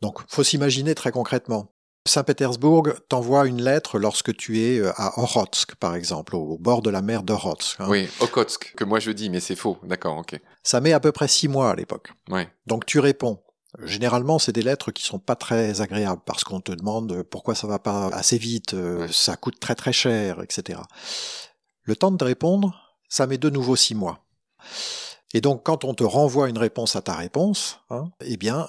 Donc, 0.00 0.20
faut 0.28 0.44
s'imaginer 0.44 0.94
très 0.94 1.12
concrètement. 1.12 1.73
Saint-Pétersbourg 2.06 2.88
t'envoie 3.08 3.46
une 3.46 3.62
lettre 3.62 3.98
lorsque 3.98 4.36
tu 4.36 4.60
es 4.60 4.78
euh, 4.78 4.92
à 4.96 5.18
Okhotsk, 5.18 5.74
par 5.76 5.94
exemple, 5.94 6.36
au 6.36 6.58
bord 6.58 6.82
de 6.82 6.90
la 6.90 7.00
mer 7.00 7.22
d'Okhotsk. 7.22 7.80
hein. 7.80 7.86
Oui, 7.88 8.08
Okotsk, 8.20 8.74
que 8.76 8.84
moi 8.84 9.00
je 9.00 9.10
dis, 9.10 9.30
mais 9.30 9.40
c'est 9.40 9.56
faux. 9.56 9.78
D'accord, 9.82 10.18
ok. 10.18 10.38
Ça 10.62 10.80
met 10.80 10.92
à 10.92 11.00
peu 11.00 11.12
près 11.12 11.28
six 11.28 11.48
mois 11.48 11.70
à 11.70 11.74
l'époque. 11.74 12.12
Ouais. 12.28 12.48
Donc 12.66 12.84
tu 12.84 12.98
réponds. 13.00 13.40
Généralement, 13.82 14.38
c'est 14.38 14.52
des 14.52 14.62
lettres 14.62 14.92
qui 14.92 15.02
sont 15.02 15.18
pas 15.18 15.34
très 15.34 15.80
agréables 15.80 16.20
parce 16.24 16.44
qu'on 16.44 16.60
te 16.60 16.70
demande 16.72 17.22
pourquoi 17.24 17.54
ça 17.56 17.66
va 17.66 17.78
pas 17.80 18.06
assez 18.08 18.38
vite, 18.38 18.74
euh, 18.74 19.08
ça 19.10 19.36
coûte 19.36 19.58
très 19.58 19.74
très 19.74 19.92
cher, 19.92 20.42
etc. 20.42 20.80
Le 21.82 21.96
temps 21.96 22.12
de 22.12 22.22
répondre, 22.22 22.94
ça 23.08 23.26
met 23.26 23.38
de 23.38 23.50
nouveau 23.50 23.76
six 23.76 23.94
mois. 23.94 24.20
Et 25.32 25.40
donc, 25.40 25.64
quand 25.64 25.82
on 25.84 25.94
te 25.94 26.04
renvoie 26.04 26.48
une 26.48 26.58
réponse 26.58 26.94
à 26.94 27.02
ta 27.02 27.14
réponse, 27.14 27.80
hein, 27.90 28.10
eh 28.20 28.36
bien, 28.36 28.68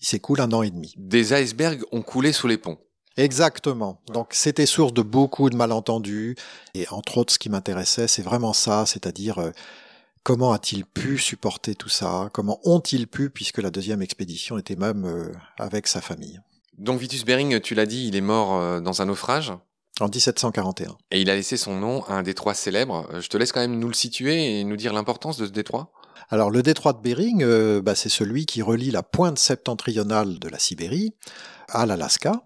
il 0.00 0.06
s'écoule 0.06 0.40
un 0.40 0.52
an 0.52 0.62
et 0.62 0.70
demi. 0.70 0.94
Des 0.96 1.32
icebergs 1.32 1.82
ont 1.92 2.02
coulé 2.02 2.32
sous 2.32 2.48
les 2.48 2.58
ponts. 2.58 2.78
Exactement. 3.16 4.02
Donc 4.12 4.28
c'était 4.32 4.66
source 4.66 4.92
de 4.92 5.02
beaucoup 5.02 5.48
de 5.48 5.56
malentendus. 5.56 6.36
Et 6.74 6.86
entre 6.90 7.18
autres, 7.18 7.32
ce 7.32 7.38
qui 7.38 7.48
m'intéressait, 7.48 8.08
c'est 8.08 8.22
vraiment 8.22 8.52
ça, 8.52 8.84
c'est-à-dire 8.84 9.38
euh, 9.38 9.50
comment 10.22 10.52
a-t-il 10.52 10.84
pu 10.84 11.16
supporter 11.18 11.74
tout 11.74 11.88
ça? 11.88 12.28
Comment 12.32 12.60
ont-ils 12.64 13.06
pu, 13.06 13.30
puisque 13.30 13.58
la 13.58 13.70
deuxième 13.70 14.02
expédition 14.02 14.58
était 14.58 14.76
même 14.76 15.06
euh, 15.06 15.32
avec 15.58 15.86
sa 15.86 16.02
famille? 16.02 16.40
Donc 16.76 17.00
Vitus 17.00 17.24
Bering, 17.24 17.58
tu 17.60 17.74
l'as 17.74 17.86
dit, 17.86 18.06
il 18.06 18.16
est 18.16 18.20
mort 18.20 18.54
euh, 18.56 18.80
dans 18.80 19.00
un 19.00 19.06
naufrage 19.06 19.50
En 20.00 20.08
1741. 20.08 20.98
et 21.10 21.22
il 21.22 21.30
a 21.30 21.34
laissé 21.34 21.56
son 21.56 21.74
nom 21.76 22.04
à 22.04 22.12
un 22.12 22.22
détroit 22.22 22.52
célèbre. 22.52 23.08
Je 23.18 23.28
te 23.28 23.38
laisse 23.38 23.50
quand 23.50 23.60
même 23.60 23.78
nous 23.78 23.88
le 23.88 23.94
situer 23.94 24.60
et 24.60 24.64
nous 24.64 24.76
dire 24.76 24.92
l'importance 24.92 25.38
de 25.38 25.46
ce 25.46 25.52
détroit. 25.52 25.90
Alors 26.28 26.50
le 26.50 26.62
détroit 26.62 26.92
de 26.92 27.00
Bering, 27.00 27.42
euh, 27.42 27.80
bah, 27.82 27.94
c'est 27.94 28.08
celui 28.08 28.46
qui 28.46 28.62
relie 28.62 28.90
la 28.90 29.02
pointe 29.02 29.38
septentrionale 29.38 30.38
de 30.38 30.48
la 30.48 30.58
Sibérie 30.58 31.14
à 31.68 31.86
l'Alaska. 31.86 32.42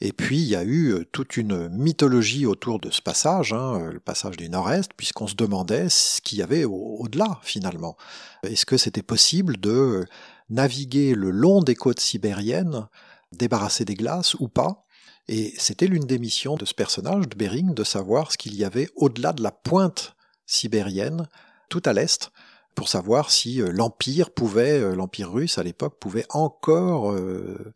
Et 0.00 0.12
puis 0.12 0.38
il 0.38 0.48
y 0.48 0.56
a 0.56 0.62
eu 0.62 0.92
euh, 0.92 1.04
toute 1.10 1.36
une 1.36 1.68
mythologie 1.68 2.46
autour 2.46 2.78
de 2.78 2.90
ce 2.90 3.02
passage, 3.02 3.52
hein, 3.52 3.80
euh, 3.80 3.92
le 3.92 4.00
passage 4.00 4.36
du 4.36 4.48
Nord-Est, 4.48 4.92
puisqu'on 4.96 5.26
se 5.26 5.34
demandait 5.34 5.88
ce 5.88 6.20
qu'il 6.20 6.38
y 6.38 6.42
avait 6.42 6.64
au- 6.64 6.98
au-delà 7.00 7.40
finalement. 7.42 7.96
Est-ce 8.44 8.64
que 8.64 8.76
c'était 8.76 9.02
possible 9.02 9.58
de 9.58 10.06
naviguer 10.50 11.14
le 11.14 11.30
long 11.30 11.62
des 11.62 11.74
côtes 11.74 12.00
sibériennes, 12.00 12.86
débarrassé 13.32 13.84
des 13.84 13.94
glaces 13.94 14.34
ou 14.34 14.48
pas? 14.48 14.84
Et 15.26 15.52
c'était 15.58 15.88
l'une 15.88 16.06
des 16.06 16.18
missions 16.18 16.54
de 16.54 16.64
ce 16.64 16.74
personnage, 16.74 17.28
de 17.28 17.36
Bering, 17.36 17.74
de 17.74 17.84
savoir 17.84 18.32
ce 18.32 18.38
qu'il 18.38 18.54
y 18.54 18.64
avait 18.64 18.88
au-delà 18.96 19.32
de 19.32 19.42
la 19.42 19.50
pointe 19.50 20.14
sibérienne, 20.46 21.28
tout 21.68 21.82
à 21.84 21.92
l'est, 21.92 22.30
pour 22.78 22.88
savoir 22.88 23.32
si 23.32 23.60
euh, 23.60 23.72
l'empire 23.72 24.30
pouvait, 24.30 24.78
euh, 24.78 24.94
l'empire 24.94 25.32
russe 25.32 25.58
à 25.58 25.64
l'époque 25.64 25.98
pouvait 25.98 26.26
encore 26.30 27.10
euh, 27.10 27.74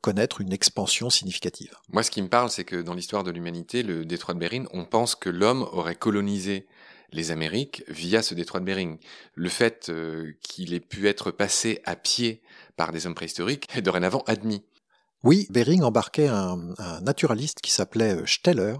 connaître 0.00 0.40
une 0.40 0.52
expansion 0.52 1.08
significative. 1.08 1.72
Moi, 1.88 2.02
ce 2.02 2.10
qui 2.10 2.20
me 2.20 2.28
parle, 2.28 2.50
c'est 2.50 2.64
que 2.64 2.82
dans 2.82 2.94
l'histoire 2.94 3.22
de 3.22 3.30
l'humanité, 3.30 3.84
le 3.84 4.04
détroit 4.04 4.34
de 4.34 4.40
Bering, 4.40 4.66
on 4.72 4.84
pense 4.84 5.14
que 5.14 5.30
l'homme 5.30 5.62
aurait 5.70 5.94
colonisé 5.94 6.66
les 7.12 7.30
Amériques 7.30 7.84
via 7.86 8.22
ce 8.22 8.34
détroit 8.34 8.58
de 8.58 8.64
Bering. 8.64 8.98
Le 9.36 9.48
fait 9.48 9.88
euh, 9.88 10.32
qu'il 10.42 10.74
ait 10.74 10.80
pu 10.80 11.06
être 11.06 11.30
passé 11.30 11.80
à 11.84 11.94
pied 11.94 12.42
par 12.76 12.90
des 12.90 13.06
hommes 13.06 13.14
préhistoriques 13.14 13.68
est 13.72 13.82
dorénavant 13.82 14.24
admis. 14.26 14.64
Oui, 15.22 15.46
Bering 15.50 15.82
embarquait 15.84 16.26
un, 16.26 16.58
un 16.78 17.00
naturaliste 17.02 17.60
qui 17.60 17.70
s'appelait 17.70 18.16
Steller, 18.26 18.74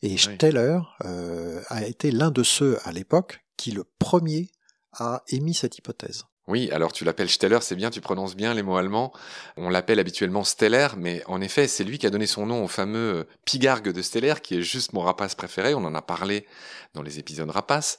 et 0.00 0.16
Steller 0.18 0.78
euh, 1.04 1.62
a 1.68 1.84
été 1.84 2.10
l'un 2.10 2.30
de 2.30 2.42
ceux 2.42 2.78
à 2.84 2.92
l'époque 2.92 3.44
qui 3.56 3.70
le 3.70 3.84
premier 3.98 4.50
a 4.98 5.22
émis 5.28 5.54
cette 5.54 5.78
hypothèse. 5.78 6.24
Oui, 6.46 6.70
alors 6.72 6.92
tu 6.92 7.04
l'appelles 7.04 7.30
Steller, 7.30 7.60
c'est 7.62 7.74
bien, 7.74 7.90
tu 7.90 8.02
prononces 8.02 8.36
bien 8.36 8.52
les 8.52 8.62
mots 8.62 8.76
allemands. 8.76 9.12
On 9.56 9.70
l'appelle 9.70 9.98
habituellement 9.98 10.44
Steller, 10.44 10.88
mais 10.98 11.22
en 11.26 11.40
effet, 11.40 11.66
c'est 11.66 11.84
lui 11.84 11.98
qui 11.98 12.06
a 12.06 12.10
donné 12.10 12.26
son 12.26 12.44
nom 12.44 12.62
au 12.62 12.68
fameux 12.68 13.26
pigargue 13.46 13.90
de 13.90 14.02
Steller, 14.02 14.34
qui 14.42 14.56
est 14.56 14.62
juste 14.62 14.92
mon 14.92 15.00
rapace 15.00 15.34
préféré. 15.34 15.74
On 15.74 15.84
en 15.84 15.94
a 15.94 16.02
parlé 16.02 16.46
dans 16.92 17.02
les 17.02 17.18
épisodes 17.18 17.48
rapaces. 17.48 17.98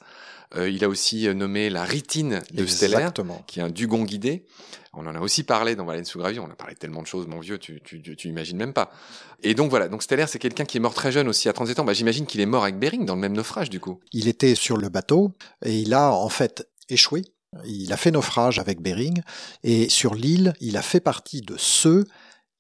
Euh, 0.56 0.70
il 0.70 0.84
a 0.84 0.90
aussi 0.90 1.28
euh, 1.28 1.34
nommé 1.34 1.72
la 1.72 1.84
ritine 1.84 2.44
de 2.54 2.66
Steller, 2.68 3.10
qui 3.48 3.60
est 3.60 3.64
un 3.64 3.70
dugon 3.70 4.04
guidé. 4.04 4.46
On 4.94 5.08
en 5.08 5.16
a 5.16 5.20
aussi 5.20 5.44
parlé 5.44 5.76
dans 5.76 5.84
Baleine 5.84 6.06
sous 6.06 6.20
gravillon. 6.20 6.46
On 6.48 6.52
a 6.52 6.56
parlé 6.56 6.76
tellement 6.76 7.02
de 7.02 7.08
choses, 7.08 7.28
mon 7.28 7.40
vieux, 7.40 7.58
tu, 7.58 7.82
tu, 7.84 8.02
tu, 8.02 8.16
tu 8.16 8.28
imagines 8.30 8.58
même 8.58 8.74
pas. 8.74 8.92
Et 9.44 9.54
donc 9.54 9.70
voilà, 9.70 9.90
donc 9.90 10.04
Steller, 10.04 10.26
c'est 10.28 10.40
quelqu'un 10.40 10.64
qui 10.64 10.78
est 10.78 10.80
mort 10.80 10.94
très 10.94 11.12
jeune 11.12 11.28
aussi, 11.28 11.50
à 11.50 11.54
37 11.54 11.80
ans. 11.80 11.84
Bah, 11.84 11.94
j'imagine 11.94 12.26
qu'il 12.26 12.40
est 12.40 12.46
mort 12.46 12.64
avec 12.64 12.78
Bering 12.78 13.06
dans 13.06 13.16
le 13.16 13.22
même 13.22 13.34
naufrage, 13.34 13.70
du 13.70 13.80
coup. 13.80 14.00
Il 14.14 14.28
était 14.28 14.56
sur 14.56 14.78
le 14.78 14.88
bateau 14.88 15.32
et 15.66 15.78
il 15.80 15.94
a 15.94 16.12
en 16.14 16.30
fait 16.30 16.68
échoué. 16.90 17.24
Il 17.66 17.94
a 17.94 17.98
fait 17.98 18.12
naufrage 18.12 18.60
avec 18.60 18.82
Bering 18.82 19.22
et 19.64 19.88
sur 19.90 20.14
l'île, 20.14 20.54
il 20.60 20.78
a 20.78 20.82
fait 20.82 21.00
partie 21.00 21.42
de 21.42 21.56
ceux 21.58 22.06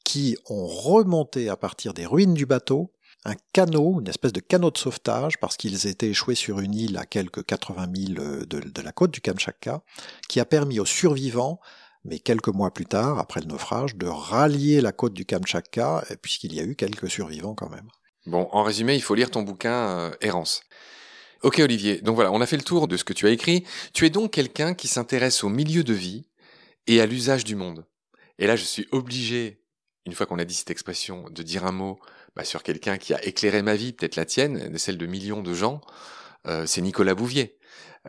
qui 0.05 0.37
ont 0.49 0.65
remonté 0.67 1.49
à 1.49 1.57
partir 1.57 1.93
des 1.93 2.05
ruines 2.05 2.33
du 2.33 2.45
bateau 2.45 2.91
un 3.25 3.35
canot, 3.53 3.99
une 3.99 4.07
espèce 4.07 4.31
de 4.31 4.39
canot 4.39 4.69
de 4.69 4.77
sauvetage, 4.77 5.37
parce 5.39 5.57
qu'ils 5.57 5.87
étaient 5.87 6.09
échoués 6.09 6.35
sur 6.35 6.59
une 6.59 6.75
île 6.75 6.97
à 6.97 7.05
quelques 7.05 7.43
80 7.43 7.87
000 8.13 8.13
de, 8.13 8.45
de 8.45 8.81
la 8.81 8.91
côte 8.91 9.11
du 9.11 9.19
Kamchatka, 9.19 9.81
qui 10.29 10.39
a 10.39 10.45
permis 10.45 10.79
aux 10.79 10.85
survivants, 10.85 11.59
mais 12.03 12.19
quelques 12.19 12.49
mois 12.49 12.71
plus 12.71 12.85
tard, 12.85 13.17
après 13.17 13.41
le 13.41 13.47
naufrage, 13.47 13.95
de 13.95 14.05
rallier 14.05 14.79
la 14.79 14.91
côte 14.91 15.13
du 15.13 15.25
Kamchatka, 15.25 16.05
puisqu'il 16.21 16.53
y 16.53 16.59
a 16.59 16.63
eu 16.63 16.75
quelques 16.75 17.09
survivants 17.09 17.55
quand 17.55 17.69
même. 17.69 17.89
Bon, 18.27 18.47
en 18.51 18.61
résumé, 18.61 18.95
il 18.95 19.01
faut 19.01 19.15
lire 19.15 19.31
ton 19.31 19.41
bouquin 19.41 19.89
euh, 19.89 20.11
Errance. 20.21 20.61
Ok 21.45 21.59
Olivier, 21.59 22.01
donc 22.01 22.15
voilà, 22.15 22.31
on 22.31 22.41
a 22.41 22.47
fait 22.47 22.57
le 22.57 22.63
tour 22.63 22.87
de 22.87 22.97
ce 22.97 23.03
que 23.03 23.13
tu 23.13 23.27
as 23.27 23.29
écrit. 23.29 23.65
Tu 23.93 24.07
es 24.07 24.09
donc 24.09 24.31
quelqu'un 24.31 24.73
qui 24.73 24.87
s'intéresse 24.87 25.43
au 25.43 25.49
milieu 25.49 25.83
de 25.83 25.93
vie 25.93 26.25
et 26.87 27.01
à 27.01 27.05
l'usage 27.05 27.43
du 27.43 27.55
monde. 27.55 27.85
Et 28.39 28.47
là, 28.47 28.55
je 28.55 28.63
suis 28.63 28.87
obligé, 28.91 29.61
une 30.07 30.13
fois 30.13 30.25
qu'on 30.25 30.39
a 30.39 30.43
dit 30.43 30.55
cette 30.55 30.71
expression, 30.71 31.29
de 31.29 31.43
dire 31.43 31.63
un 31.63 31.71
mot 31.71 31.99
bah, 32.35 32.45
sur 32.45 32.63
quelqu'un 32.63 32.97
qui 32.97 33.13
a 33.13 33.23
éclairé 33.23 33.61
ma 33.61 33.75
vie, 33.75 33.93
peut-être 33.93 34.15
la 34.15 34.25
tienne, 34.25 34.75
celle 34.79 34.97
de 34.97 35.05
millions 35.05 35.43
de 35.43 35.53
gens. 35.53 35.81
Euh, 36.47 36.65
c'est 36.65 36.81
Nicolas 36.81 37.13
Bouvier. 37.13 37.59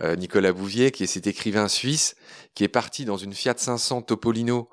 Euh, 0.00 0.16
Nicolas 0.16 0.55
Bouvier, 0.55 0.90
qui 0.90 1.05
est 1.05 1.07
cet 1.07 1.26
écrivain 1.26 1.69
suisse, 1.69 2.16
qui 2.55 2.64
est 2.64 2.69
parti 2.69 3.05
dans 3.05 3.19
une 3.19 3.35
Fiat 3.35 3.59
500 3.59 4.00
Topolino 4.00 4.71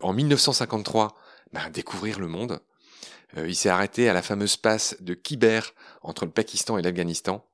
en 0.00 0.12
1953, 0.12 1.16
bah, 1.52 1.70
découvrir 1.70 2.18
le 2.18 2.26
monde. 2.26 2.58
Euh, 3.36 3.46
il 3.46 3.54
s'est 3.54 3.68
arrêté 3.68 4.08
à 4.08 4.14
la 4.14 4.22
fameuse 4.22 4.56
passe 4.56 4.96
de 4.98 5.14
Kiber 5.14 5.62
entre 6.02 6.24
le 6.24 6.32
Pakistan 6.32 6.76
et 6.76 6.82
l'Afghanistan. 6.82 7.46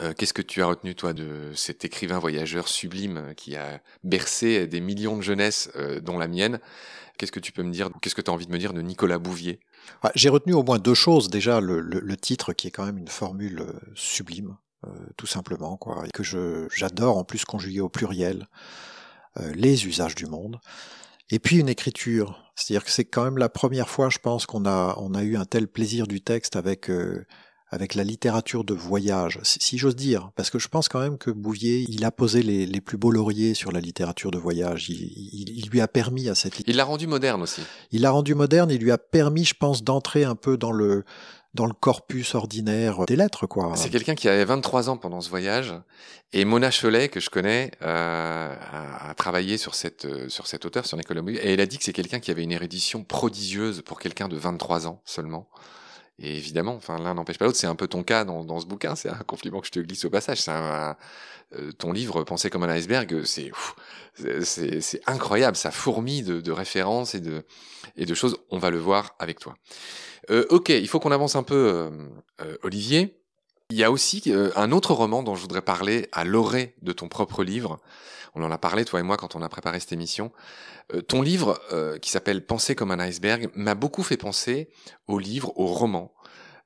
Euh, 0.00 0.12
Qu'est-ce 0.16 0.34
que 0.34 0.42
tu 0.42 0.62
as 0.62 0.66
retenu, 0.66 0.94
toi, 0.94 1.12
de 1.12 1.52
cet 1.54 1.84
écrivain 1.84 2.18
voyageur 2.18 2.68
sublime 2.68 3.16
euh, 3.18 3.34
qui 3.34 3.56
a 3.56 3.80
bercé 4.02 4.66
des 4.66 4.80
millions 4.80 5.16
de 5.16 5.22
jeunesses, 5.22 5.70
euh, 5.76 6.00
dont 6.00 6.18
la 6.18 6.28
mienne? 6.28 6.60
Qu'est-ce 7.16 7.32
que 7.32 7.40
tu 7.40 7.52
peux 7.52 7.62
me 7.62 7.72
dire 7.72 7.90
Qu'est-ce 8.02 8.14
que 8.14 8.22
tu 8.22 8.30
as 8.30 8.34
envie 8.34 8.46
de 8.46 8.52
me 8.52 8.58
dire 8.58 8.72
de 8.72 8.82
Nicolas 8.82 9.18
Bouvier? 9.18 9.60
J'ai 10.14 10.28
retenu 10.28 10.52
au 10.54 10.64
moins 10.64 10.78
deux 10.78 10.94
choses. 10.94 11.30
Déjà, 11.30 11.60
le, 11.60 11.80
le, 11.80 12.00
le 12.00 12.16
titre 12.16 12.52
qui 12.52 12.66
est 12.68 12.70
quand 12.70 12.84
même 12.84 12.98
une 12.98 13.08
formule 13.08 13.64
sublime, 13.94 14.56
euh, 14.86 14.90
tout 15.16 15.26
simplement, 15.26 15.76
quoi, 15.76 16.04
et 16.06 16.10
que 16.10 16.22
j'adore 16.74 17.16
en 17.16 17.24
plus 17.24 17.44
conjuguer 17.44 17.80
au 17.80 17.88
pluriel 17.88 18.48
euh, 19.38 19.52
les 19.54 19.86
usages 19.86 20.14
du 20.14 20.26
monde. 20.26 20.58
Et 21.30 21.38
puis 21.38 21.58
une 21.58 21.68
écriture, 21.68 22.42
c'est-à-dire 22.54 22.84
que 22.84 22.90
c'est 22.90 23.04
quand 23.04 23.24
même 23.24 23.38
la 23.38 23.48
première 23.48 23.88
fois, 23.88 24.10
je 24.10 24.18
pense, 24.18 24.46
qu'on 24.46 24.66
a 24.66 24.94
on 24.98 25.14
a 25.14 25.22
eu 25.22 25.36
un 25.36 25.44
tel 25.44 25.68
plaisir 25.68 26.06
du 26.06 26.20
texte 26.20 26.56
avec 26.56 26.90
euh, 26.90 27.24
avec 27.74 27.94
la 27.94 28.04
littérature 28.04 28.64
de 28.64 28.72
voyage, 28.72 29.40
si, 29.42 29.58
si 29.60 29.78
j'ose 29.78 29.96
dire, 29.96 30.30
parce 30.36 30.48
que 30.48 30.58
je 30.58 30.68
pense 30.68 30.88
quand 30.88 31.00
même 31.00 31.18
que 31.18 31.30
Bouvier, 31.30 31.84
il 31.88 32.04
a 32.04 32.12
posé 32.12 32.42
les, 32.42 32.66
les 32.66 32.80
plus 32.80 32.96
beaux 32.96 33.10
lauriers 33.10 33.54
sur 33.54 33.72
la 33.72 33.80
littérature 33.80 34.30
de 34.30 34.38
voyage. 34.38 34.88
Il, 34.88 35.02
il, 35.32 35.50
il 35.58 35.68
lui 35.70 35.80
a 35.80 35.88
permis 35.88 36.28
à 36.28 36.34
cette 36.34 36.62
Il 36.66 36.76
l'a 36.76 36.84
rendu 36.84 37.06
moderne 37.08 37.42
aussi. 37.42 37.62
il 37.90 38.02
l'a 38.02 38.10
rendu 38.12 38.34
moderne, 38.34 38.70
il 38.70 38.80
lui 38.80 38.92
a 38.92 38.98
permis, 38.98 39.44
je 39.44 39.54
pense, 39.54 39.82
d'entrer 39.82 40.22
un 40.24 40.36
peu 40.36 40.56
dans 40.56 40.72
le 40.72 41.04
dans 41.54 41.66
le 41.66 41.72
corpus 41.72 42.34
ordinaire 42.34 43.06
des 43.06 43.14
lettres, 43.14 43.46
quoi. 43.46 43.72
C'est 43.76 43.88
quelqu'un 43.88 44.16
qui 44.16 44.28
avait 44.28 44.44
23 44.44 44.90
ans 44.90 44.96
pendant 44.96 45.20
ce 45.20 45.30
voyage. 45.30 45.72
Et 46.32 46.44
Mona 46.44 46.70
Cholet, 46.72 47.08
que 47.08 47.20
je 47.20 47.30
connais, 47.30 47.70
euh, 47.80 48.56
a, 48.60 49.10
a 49.10 49.14
travaillé 49.14 49.56
sur 49.56 49.76
cette, 49.76 50.04
euh, 50.04 50.28
sur 50.28 50.48
cet 50.48 50.64
auteur, 50.64 50.84
sur 50.84 50.96
Nicolas 50.96 51.22
Bouvier. 51.22 51.40
Et 51.46 51.52
elle 51.52 51.60
a 51.60 51.66
dit 51.66 51.78
que 51.78 51.84
c'est 51.84 51.92
quelqu'un 51.92 52.18
qui 52.18 52.32
avait 52.32 52.42
une 52.42 52.50
érudition 52.50 53.04
prodigieuse 53.04 53.82
pour 53.82 54.00
quelqu'un 54.00 54.26
de 54.26 54.36
23 54.36 54.88
ans 54.88 55.00
seulement. 55.04 55.48
Et 56.20 56.36
évidemment, 56.36 56.74
enfin, 56.76 56.98
l'un 56.98 57.14
n'empêche 57.14 57.38
pas 57.38 57.44
l'autre. 57.46 57.58
C'est 57.58 57.66
un 57.66 57.74
peu 57.74 57.88
ton 57.88 58.02
cas 58.04 58.24
dans, 58.24 58.44
dans 58.44 58.60
ce 58.60 58.66
bouquin. 58.66 58.94
C'est 58.94 59.08
un 59.08 59.18
compliment 59.26 59.60
que 59.60 59.66
je 59.66 59.72
te 59.72 59.80
glisse 59.80 60.04
au 60.04 60.10
passage. 60.10 60.40
C'est 60.40 60.52
un, 60.52 60.96
euh, 61.56 61.72
ton 61.72 61.92
livre, 61.92 62.22
Penser 62.24 62.50
comme 62.50 62.62
un 62.62 62.68
iceberg, 62.68 63.24
c'est, 63.24 63.50
ouf, 63.50 63.74
c'est- 64.14 64.44
c'est, 64.44 64.80
c'est 64.80 65.00
incroyable. 65.08 65.56
Ça 65.56 65.70
fourmille 65.70 66.22
de, 66.22 66.40
de 66.40 66.52
références 66.52 67.14
et 67.14 67.20
de, 67.20 67.42
et 67.96 68.06
de 68.06 68.14
choses. 68.14 68.36
On 68.50 68.58
va 68.58 68.70
le 68.70 68.78
voir 68.78 69.14
avec 69.18 69.40
toi. 69.40 69.54
Euh, 70.30 70.46
ok, 70.50 70.68
il 70.70 70.88
faut 70.88 71.00
qu'on 71.00 71.10
avance 71.12 71.36
un 71.36 71.42
peu, 71.42 71.54
euh, 71.54 71.90
euh, 72.42 72.56
Olivier. 72.62 73.20
Il 73.70 73.76
y 73.76 73.84
a 73.84 73.90
aussi 73.90 74.22
euh, 74.28 74.50
un 74.56 74.72
autre 74.72 74.92
roman 74.92 75.22
dont 75.22 75.34
je 75.34 75.40
voudrais 75.42 75.62
parler 75.62 76.08
à 76.12 76.24
l'orée 76.24 76.74
de 76.82 76.92
ton 76.92 77.08
propre 77.08 77.42
livre. 77.42 77.80
On 78.34 78.42
en 78.42 78.50
a 78.50 78.58
parlé, 78.58 78.84
toi 78.84 79.00
et 79.00 79.02
moi, 79.02 79.16
quand 79.16 79.36
on 79.36 79.42
a 79.42 79.48
préparé 79.48 79.80
cette 79.80 79.92
émission. 79.92 80.32
Euh, 80.92 81.00
ton 81.00 81.22
livre, 81.22 81.60
euh, 81.72 81.98
qui 81.98 82.10
s'appelle 82.10 82.44
Penser 82.44 82.74
comme 82.74 82.90
un 82.90 82.98
iceberg, 82.98 83.50
m'a 83.54 83.74
beaucoup 83.74 84.02
fait 84.02 84.16
penser 84.16 84.70
au 85.06 85.18
livre, 85.18 85.52
au 85.56 85.66
roman 85.66 86.14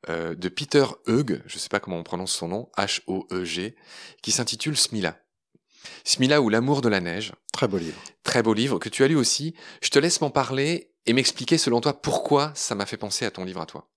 euh, 0.09 0.35
de 0.35 0.49
Peter 0.49 0.85
Heug, 1.09 1.43
je 1.47 1.57
ne 1.57 1.59
sais 1.59 1.69
pas 1.69 1.81
comment 1.81 1.99
on 1.99 2.05
prononce 2.05 2.33
son 2.33 2.49
nom, 2.49 2.69
H-O-E-G, 2.77 3.77
qui 4.23 4.31
s'intitule 4.33 4.77
Smila. 4.77 5.19
Smila 6.05 6.41
ou 6.41 6.49
l'amour 6.49 6.81
de 6.81 6.89
la 6.89 7.01
neige. 7.01 7.33
Très 7.53 7.69
beau 7.69 7.79
livre. 7.79 8.01
Très 8.23 8.43
beau 8.43 8.55
livre 8.55 8.79
que 8.79 8.89
tu 8.89 9.05
as 9.05 9.09
lu 9.09 9.17
aussi. 9.17 9.55
Je 9.83 9.91
te 9.91 9.99
laisse 9.99 10.21
m'en 10.21 10.31
parler 10.31 10.93
et 11.07 11.13
m'expliquer 11.13 11.59
selon 11.59 11.81
toi 11.81 12.01
pourquoi 12.01 12.53
ça 12.55 12.75
m'a 12.75 12.87
fait 12.87 12.97
penser 12.97 13.25
à 13.25 13.31
ton 13.31 13.45
livre 13.45 13.61
à 13.61 13.67
toi. 13.67 13.89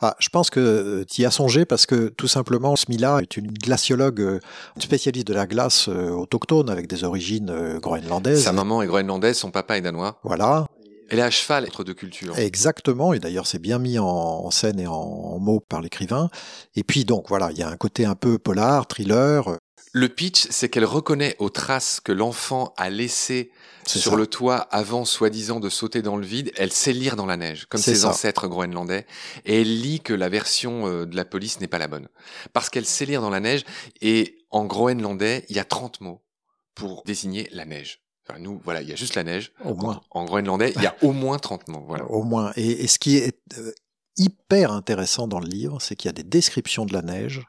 Ah, 0.00 0.14
je 0.18 0.28
pense 0.28 0.50
que 0.50 1.04
tu 1.10 1.22
y 1.22 1.24
as 1.24 1.30
songé 1.30 1.64
parce 1.64 1.86
que 1.86 2.08
tout 2.08 2.28
simplement, 2.28 2.76
Smila 2.76 3.20
est 3.22 3.36
une 3.36 3.48
glaciologue, 3.48 4.20
euh, 4.20 4.40
une 4.76 4.82
spécialiste 4.82 5.26
de 5.26 5.34
la 5.34 5.46
glace 5.46 5.88
euh, 5.88 6.10
autochtone 6.10 6.68
avec 6.68 6.86
des 6.86 7.04
origines 7.04 7.50
euh, 7.50 7.78
groenlandaises. 7.78 8.44
Sa 8.44 8.52
maman 8.52 8.82
est 8.82 8.86
groenlandaise, 8.86 9.38
son 9.38 9.50
papa 9.50 9.78
est 9.78 9.80
danois. 9.80 10.18
Voilà. 10.22 10.66
Elle 11.08 11.18
est 11.18 11.22
à 11.22 11.30
cheval 11.30 11.64
entre 11.64 11.84
deux 11.84 11.94
cultures. 11.94 12.38
Exactement, 12.38 13.12
et 13.12 13.18
d'ailleurs 13.18 13.46
c'est 13.46 13.58
bien 13.58 13.78
mis 13.78 13.98
en, 13.98 14.06
en 14.06 14.50
scène 14.50 14.80
et 14.80 14.86
en, 14.86 14.92
en 14.92 15.38
mots 15.38 15.60
par 15.60 15.80
l'écrivain. 15.80 16.30
Et 16.74 16.84
puis 16.84 17.04
donc 17.04 17.28
voilà, 17.28 17.50
il 17.52 17.58
y 17.58 17.62
a 17.62 17.68
un 17.68 17.76
côté 17.76 18.04
un 18.04 18.14
peu 18.14 18.38
polar, 18.38 18.86
thriller. 18.86 19.56
Le 19.92 20.10
pitch, 20.10 20.46
c'est 20.50 20.68
qu'elle 20.68 20.84
reconnaît 20.84 21.36
aux 21.38 21.48
traces 21.48 22.00
que 22.00 22.12
l'enfant 22.12 22.74
a 22.76 22.90
laissées 22.90 23.50
sur 23.86 24.10
ça. 24.12 24.16
le 24.16 24.26
toit 24.26 24.56
avant 24.56 25.06
soi-disant 25.06 25.58
de 25.58 25.70
sauter 25.70 26.02
dans 26.02 26.18
le 26.18 26.26
vide. 26.26 26.52
Elle 26.56 26.72
sait 26.72 26.92
lire 26.92 27.16
dans 27.16 27.24
la 27.24 27.38
neige, 27.38 27.64
comme 27.66 27.80
ses 27.80 27.94
ça. 27.94 28.10
ancêtres 28.10 28.46
groenlandais. 28.46 29.06
Et 29.46 29.62
elle 29.62 29.80
lit 29.80 30.00
que 30.00 30.12
la 30.12 30.28
version 30.28 30.86
euh, 30.86 31.06
de 31.06 31.16
la 31.16 31.24
police 31.24 31.60
n'est 31.60 31.66
pas 31.66 31.78
la 31.78 31.88
bonne. 31.88 32.08
Parce 32.52 32.68
qu'elle 32.68 32.84
sait 32.84 33.06
lire 33.06 33.22
dans 33.22 33.30
la 33.30 33.40
neige, 33.40 33.64
et 34.02 34.36
en 34.50 34.66
groenlandais, 34.66 35.46
il 35.48 35.56
y 35.56 35.60
a 35.60 35.64
30 35.64 36.02
mots 36.02 36.22
pour 36.74 37.02
désigner 37.06 37.48
la 37.52 37.64
neige. 37.64 38.05
Enfin, 38.28 38.40
nous, 38.40 38.60
voilà, 38.64 38.82
il 38.82 38.88
y 38.88 38.92
a 38.92 38.96
juste 38.96 39.14
la 39.14 39.24
neige. 39.24 39.52
Au 39.64 39.74
moins. 39.74 40.00
En 40.10 40.24
groenlandais, 40.24 40.72
il 40.76 40.82
y 40.82 40.86
a 40.86 40.96
au 41.02 41.12
moins 41.12 41.38
30 41.38 41.68
mots. 41.68 41.84
Voilà. 41.86 42.04
Au 42.06 42.22
moins. 42.22 42.52
Et, 42.56 42.84
et 42.84 42.86
ce 42.86 42.98
qui 42.98 43.16
est 43.16 43.38
euh, 43.58 43.72
hyper 44.16 44.72
intéressant 44.72 45.28
dans 45.28 45.40
le 45.40 45.46
livre, 45.46 45.80
c'est 45.80 45.96
qu'il 45.96 46.08
y 46.08 46.10
a 46.10 46.12
des 46.12 46.24
descriptions 46.24 46.86
de 46.86 46.92
la 46.92 47.02
neige 47.02 47.42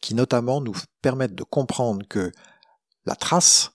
qui 0.00 0.14
notamment 0.14 0.60
nous 0.60 0.74
permettent 1.02 1.34
de 1.34 1.44
comprendre 1.44 2.06
que 2.08 2.32
la 3.04 3.16
trace, 3.16 3.72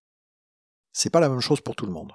c'est 0.92 1.10
pas 1.10 1.20
la 1.20 1.30
même 1.30 1.40
chose 1.40 1.62
pour 1.62 1.76
tout 1.76 1.86
le 1.86 1.92
monde. 1.92 2.12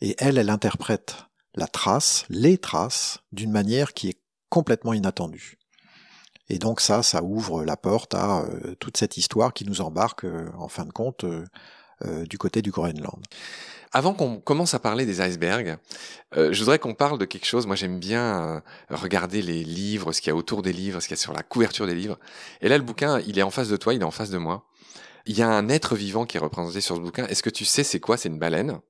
Et 0.00 0.14
elle, 0.18 0.38
elle 0.38 0.50
interprète 0.50 1.16
la 1.54 1.66
trace, 1.66 2.24
les 2.28 2.58
traces, 2.58 3.18
d'une 3.32 3.50
manière 3.50 3.92
qui 3.92 4.08
est 4.08 4.20
complètement 4.48 4.92
inattendue. 4.92 5.58
Et 6.48 6.58
donc 6.58 6.80
ça, 6.80 7.02
ça 7.02 7.22
ouvre 7.22 7.64
la 7.64 7.76
porte 7.76 8.14
à 8.14 8.40
euh, 8.40 8.74
toute 8.76 8.96
cette 8.96 9.16
histoire 9.16 9.52
qui 9.52 9.64
nous 9.64 9.80
embarque, 9.80 10.24
euh, 10.24 10.50
en 10.56 10.68
fin 10.68 10.84
de 10.84 10.92
compte, 10.92 11.24
euh, 11.24 11.44
euh, 12.04 12.24
du 12.24 12.38
côté 12.38 12.62
du 12.62 12.70
Groenland. 12.70 13.24
Avant 13.92 14.12
qu'on 14.12 14.38
commence 14.38 14.74
à 14.74 14.78
parler 14.78 15.06
des 15.06 15.20
icebergs, 15.22 15.78
euh, 16.36 16.52
je 16.52 16.60
voudrais 16.60 16.78
qu'on 16.78 16.94
parle 16.94 17.18
de 17.18 17.24
quelque 17.24 17.46
chose. 17.46 17.66
Moi, 17.66 17.74
j'aime 17.74 17.98
bien 17.98 18.22
euh, 18.42 18.60
regarder 18.90 19.40
les 19.40 19.64
livres, 19.64 20.12
ce 20.12 20.20
qu'il 20.20 20.30
y 20.30 20.32
a 20.32 20.36
autour 20.36 20.62
des 20.62 20.72
livres, 20.72 21.00
ce 21.00 21.08
qu'il 21.08 21.16
y 21.16 21.18
a 21.18 21.22
sur 21.22 21.32
la 21.32 21.42
couverture 21.42 21.86
des 21.86 21.94
livres. 21.94 22.18
Et 22.60 22.68
là, 22.68 22.76
le 22.76 22.84
bouquin, 22.84 23.20
il 23.20 23.38
est 23.38 23.42
en 23.42 23.50
face 23.50 23.68
de 23.68 23.76
toi, 23.76 23.94
il 23.94 24.02
est 24.02 24.04
en 24.04 24.10
face 24.10 24.30
de 24.30 24.38
moi. 24.38 24.66
Il 25.24 25.36
y 25.38 25.42
a 25.42 25.48
un 25.48 25.68
être 25.68 25.96
vivant 25.96 26.26
qui 26.26 26.36
est 26.36 26.40
représenté 26.40 26.80
sur 26.80 26.96
ce 26.96 27.00
bouquin. 27.00 27.26
Est-ce 27.26 27.42
que 27.42 27.50
tu 27.50 27.64
sais 27.64 27.84
c'est 27.84 28.00
quoi? 28.00 28.16
C'est 28.16 28.28
une 28.28 28.38
baleine. 28.38 28.80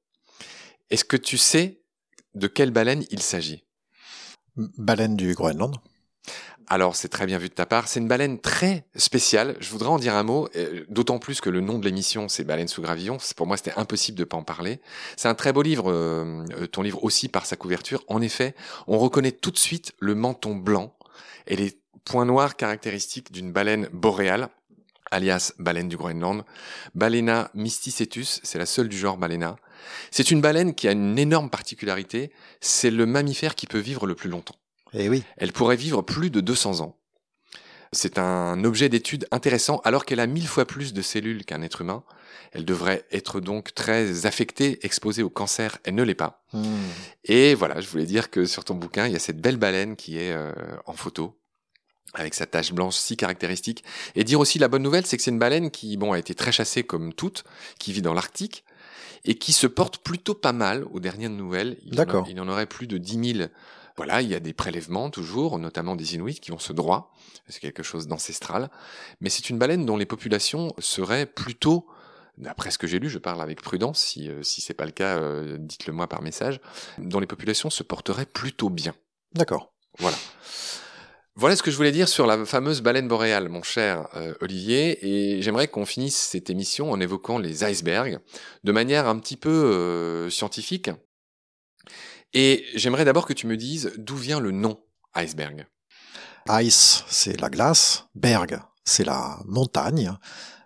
Est-ce 0.90 1.04
que 1.04 1.16
tu 1.16 1.38
sais 1.38 1.80
de 2.34 2.46
quelle 2.46 2.70
baleine 2.70 3.04
il 3.10 3.22
s'agit? 3.22 3.64
Baleine 4.56 5.16
du 5.16 5.34
Groenland. 5.34 5.76
Alors, 6.70 6.96
c'est 6.96 7.08
très 7.08 7.25
bien 7.25 7.38
vu 7.38 7.48
de 7.48 7.54
ta 7.54 7.64
part. 7.64 7.88
C'est 7.88 7.98
une 7.98 8.08
baleine 8.08 8.38
très 8.38 8.84
spéciale. 8.94 9.56
Je 9.58 9.70
voudrais 9.70 9.88
en 9.88 9.98
dire 9.98 10.14
un 10.14 10.22
mot, 10.22 10.50
d'autant 10.90 11.18
plus 11.18 11.40
que 11.40 11.48
le 11.48 11.62
nom 11.62 11.78
de 11.78 11.84
l'émission, 11.84 12.28
c'est 12.28 12.44
Baleine 12.44 12.68
sous 12.68 12.82
gravillon. 12.82 13.16
Pour 13.37 13.46
moi, 13.46 13.56
c'était 13.56 13.72
impossible 13.76 14.18
de 14.18 14.25
pas 14.25 14.37
en 14.37 14.42
parler. 14.42 14.80
C'est 15.16 15.28
un 15.28 15.34
très 15.34 15.54
beau 15.54 15.62
livre, 15.62 15.90
euh, 15.90 16.44
euh, 16.58 16.66
ton 16.66 16.82
livre 16.82 17.02
aussi 17.04 17.28
par 17.28 17.46
sa 17.46 17.56
couverture. 17.56 18.04
En 18.08 18.20
effet, 18.20 18.54
on 18.87 18.98
reconnaît 18.98 19.32
tout 19.32 19.50
de 19.50 19.56
suite 19.56 19.92
le 19.98 20.14
menton 20.14 20.54
blanc 20.54 20.94
et 21.46 21.56
les 21.56 21.80
points 22.04 22.26
noirs 22.26 22.54
caractéristiques 22.54 23.32
d'une 23.32 23.50
baleine 23.50 23.88
boréale, 23.94 24.50
alias 25.10 25.52
baleine 25.58 25.88
du 25.88 25.96
Groenland. 25.96 26.44
Balena 26.94 27.50
mysticetus, 27.54 28.40
c'est 28.42 28.58
la 28.58 28.66
seule 28.66 28.90
du 28.90 28.98
genre 28.98 29.16
Balena. 29.16 29.56
C'est 30.10 30.30
une 30.30 30.42
baleine 30.42 30.75
qui 30.75 30.87
a 30.87 30.92
une 30.92 31.18
énorme 31.18 31.48
particularité, 31.48 32.30
c'est 32.60 32.90
le 32.90 33.06
mammifère 33.06 33.54
qui 33.54 33.66
peut 33.66 33.78
vivre 33.78 34.06
le 34.06 34.14
plus 34.14 34.28
longtemps. 34.28 34.56
Eh 34.95 35.09
oui. 35.09 35.23
Elle 35.37 35.52
pourrait 35.52 35.76
vivre 35.76 36.02
plus 36.02 36.30
de 36.30 36.40
200 36.40 36.80
ans. 36.80 36.97
C'est 37.92 38.18
un 38.18 38.64
objet 38.64 38.88
d'étude 38.90 39.26
intéressant 39.30 39.80
alors 39.83 40.04
qu'elle 40.04 40.21
a 40.21 40.26
mille 40.26 40.47
fois 40.47 40.66
plus 40.66 40.92
de 40.92 41.00
cellules 41.00 41.45
qu'un 41.47 41.62
être 41.62 41.80
humain. 41.80 42.04
Elle 42.52 42.64
devrait 42.66 43.07
être 43.11 43.40
donc 43.40 43.75
très 43.75 44.26
affectée, 44.26 44.78
exposée 44.85 45.23
au 45.23 45.30
cancer. 45.30 45.78
Elle 45.85 45.95
ne 45.95 46.02
l'est 46.02 46.14
pas. 46.14 46.45
Hmm. 46.52 46.64
Et 47.25 47.54
voilà, 47.54 47.80
je 47.80 47.88
voulais 47.88 48.04
dire 48.04 48.30
que 48.30 48.45
sur 48.45 48.64
ton 48.64 48.75
bouquin, 48.75 49.07
il 49.07 49.12
y 49.12 49.16
a 49.16 49.21
cette 49.21 49.40
belle 49.40 49.57
baleine 49.57 49.97
qui 49.97 50.18
est 50.18 50.33
euh, 50.33 50.52
en 50.87 50.92
photo 50.92 51.38
avec 52.14 52.35
sa 52.35 52.47
tache 52.47 52.73
blanche 52.73 52.95
si 52.97 53.16
caractéristique. 53.16 53.85
Et 54.14 54.25
dire 54.25 54.40
aussi 54.40 54.59
la 54.59 54.68
bonne 54.68 54.83
nouvelle, 54.83 55.07
c'est 55.07 55.16
que 55.16 55.23
c'est 55.23 55.30
une 55.30 55.38
baleine 55.38 55.71
qui, 55.71 55.97
bon, 55.97 56.12
a 56.12 56.18
été 56.18 56.35
très 56.35 56.52
chassée 56.52 56.83
comme 56.85 57.12
toutes, 57.14 57.45
qui 57.78 57.92
vit 57.92 58.02
dans 58.02 58.14
l'Arctique 58.14 58.64
et 59.25 59.37
qui 59.37 59.52
se 59.52 59.66
porte 59.66 59.99
plutôt 59.99 60.35
pas 60.35 60.52
mal 60.52 60.85
aux 60.90 61.00
dernières 61.00 61.30
nouvelles. 61.30 61.76
Il 61.85 61.90
en 61.99 62.02
a- 62.02 62.04
D'accord. 62.04 62.26
Il 62.28 62.37
y 62.37 62.40
en 62.40 62.49
aurait 62.49 62.66
plus 62.66 62.87
de 62.87 62.99
10 62.99 63.35
000 63.38 63.49
voilà, 63.99 64.23
il 64.23 64.28
y 64.28 64.35
a 64.37 64.40
des 64.40 64.52
prélèvements 64.52 65.11
toujours, 65.11 65.59
notamment 65.59 65.97
des 65.97 66.14
Inuits 66.14 66.38
qui 66.38 66.52
ont 66.52 66.59
ce 66.61 66.73
droit. 66.73 67.12
C'est 67.49 67.59
quelque 67.59 67.83
chose 67.83 68.07
d'ancestral. 68.07 68.71
Mais 69.21 69.28
c'est 69.28 69.50
une 69.50 69.59
baleine 69.59 69.85
dont 69.85 69.97
les 69.97 70.07
populations 70.07 70.73
seraient 70.78 71.26
plutôt, 71.26 71.84
d'après 72.37 72.71
ce 72.71 72.78
que 72.78 72.87
j'ai 72.87 73.00
lu, 73.00 73.11
je 73.11 73.19
parle 73.19 73.43
avec 73.43 73.61
prudence, 73.61 73.99
si, 73.99 74.30
euh, 74.30 74.45
si 74.45 74.61
c'est 74.61 74.73
pas 74.73 74.87
le 74.87 74.93
cas, 74.93 75.19
euh, 75.19 75.56
dites-le 75.58 75.93
moi 75.93 76.06
par 76.06 76.23
message, 76.23 76.61
dont 76.99 77.19
les 77.19 77.26
populations 77.26 77.71
se 77.71 77.82
porteraient 77.82 78.25
plutôt 78.25 78.71
bien. 78.71 78.95
D'accord. 79.34 79.75
Voilà. 79.99 80.17
Voilà 81.34 81.56
ce 81.56 81.65
que 81.65 81.73
je 81.73 81.76
voulais 81.76 81.93
dire 81.93 82.08
sur 82.08 82.26
la 82.26 82.45
fameuse 82.45 82.82
baleine 82.82 83.08
boréale, 83.08 83.49
mon 83.49 83.63
cher 83.63 84.08
euh, 84.15 84.34
Olivier, 84.41 84.99
et 85.06 85.43
j'aimerais 85.43 85.67
qu'on 85.67 85.87
finisse 85.87 86.17
cette 86.17 86.50
émission 86.50 86.93
en 86.93 87.00
évoquant 87.00 87.39
les 87.39 87.65
icebergs 87.65 88.19
de 88.63 88.73
manière 88.73 89.08
un 89.08 89.19
petit 89.19 89.37
peu 89.37 89.50
euh, 89.50 90.30
scientifique. 90.30 90.91
Et 92.34 92.64
j'aimerais 92.75 93.04
d'abord 93.04 93.26
que 93.26 93.32
tu 93.32 93.47
me 93.47 93.56
dises 93.56 93.93
d'où 93.97 94.17
vient 94.17 94.41
le 94.41 94.50
nom 94.50 94.78
iceberg. 95.14 95.67
Ice, 96.50 97.04
c'est 97.08 97.41
la 97.41 97.50
glace. 97.50 98.06
Berg, 98.14 98.60
c'est 98.84 99.04
la 99.04 99.38
montagne. 99.47 100.12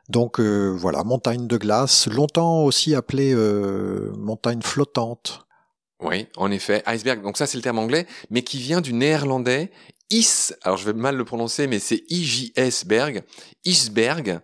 Donc 0.08 0.40
euh, 0.40 0.68
voilà, 0.68 1.04
montagne 1.04 1.46
de 1.46 1.56
glace, 1.56 2.06
longtemps 2.08 2.64
aussi 2.64 2.94
appelée 2.94 3.32
euh, 3.34 4.12
montagne 4.16 4.60
flottante. 4.62 5.46
Oui, 6.00 6.26
en 6.36 6.50
effet, 6.50 6.82
iceberg. 6.86 7.22
Donc 7.22 7.36
ça, 7.36 7.46
c'est 7.46 7.56
le 7.56 7.62
terme 7.62 7.78
anglais, 7.78 8.06
mais 8.30 8.42
qui 8.42 8.58
vient 8.58 8.80
du 8.80 8.92
néerlandais 8.92 9.70
is. 10.10 10.52
Alors 10.62 10.76
je 10.76 10.84
vais 10.84 10.92
mal 10.92 11.16
le 11.16 11.24
prononcer, 11.24 11.66
mais 11.66 11.78
c'est 11.78 12.02
IJS 12.10 12.84
berg, 12.86 13.22
isberg, 13.64 14.40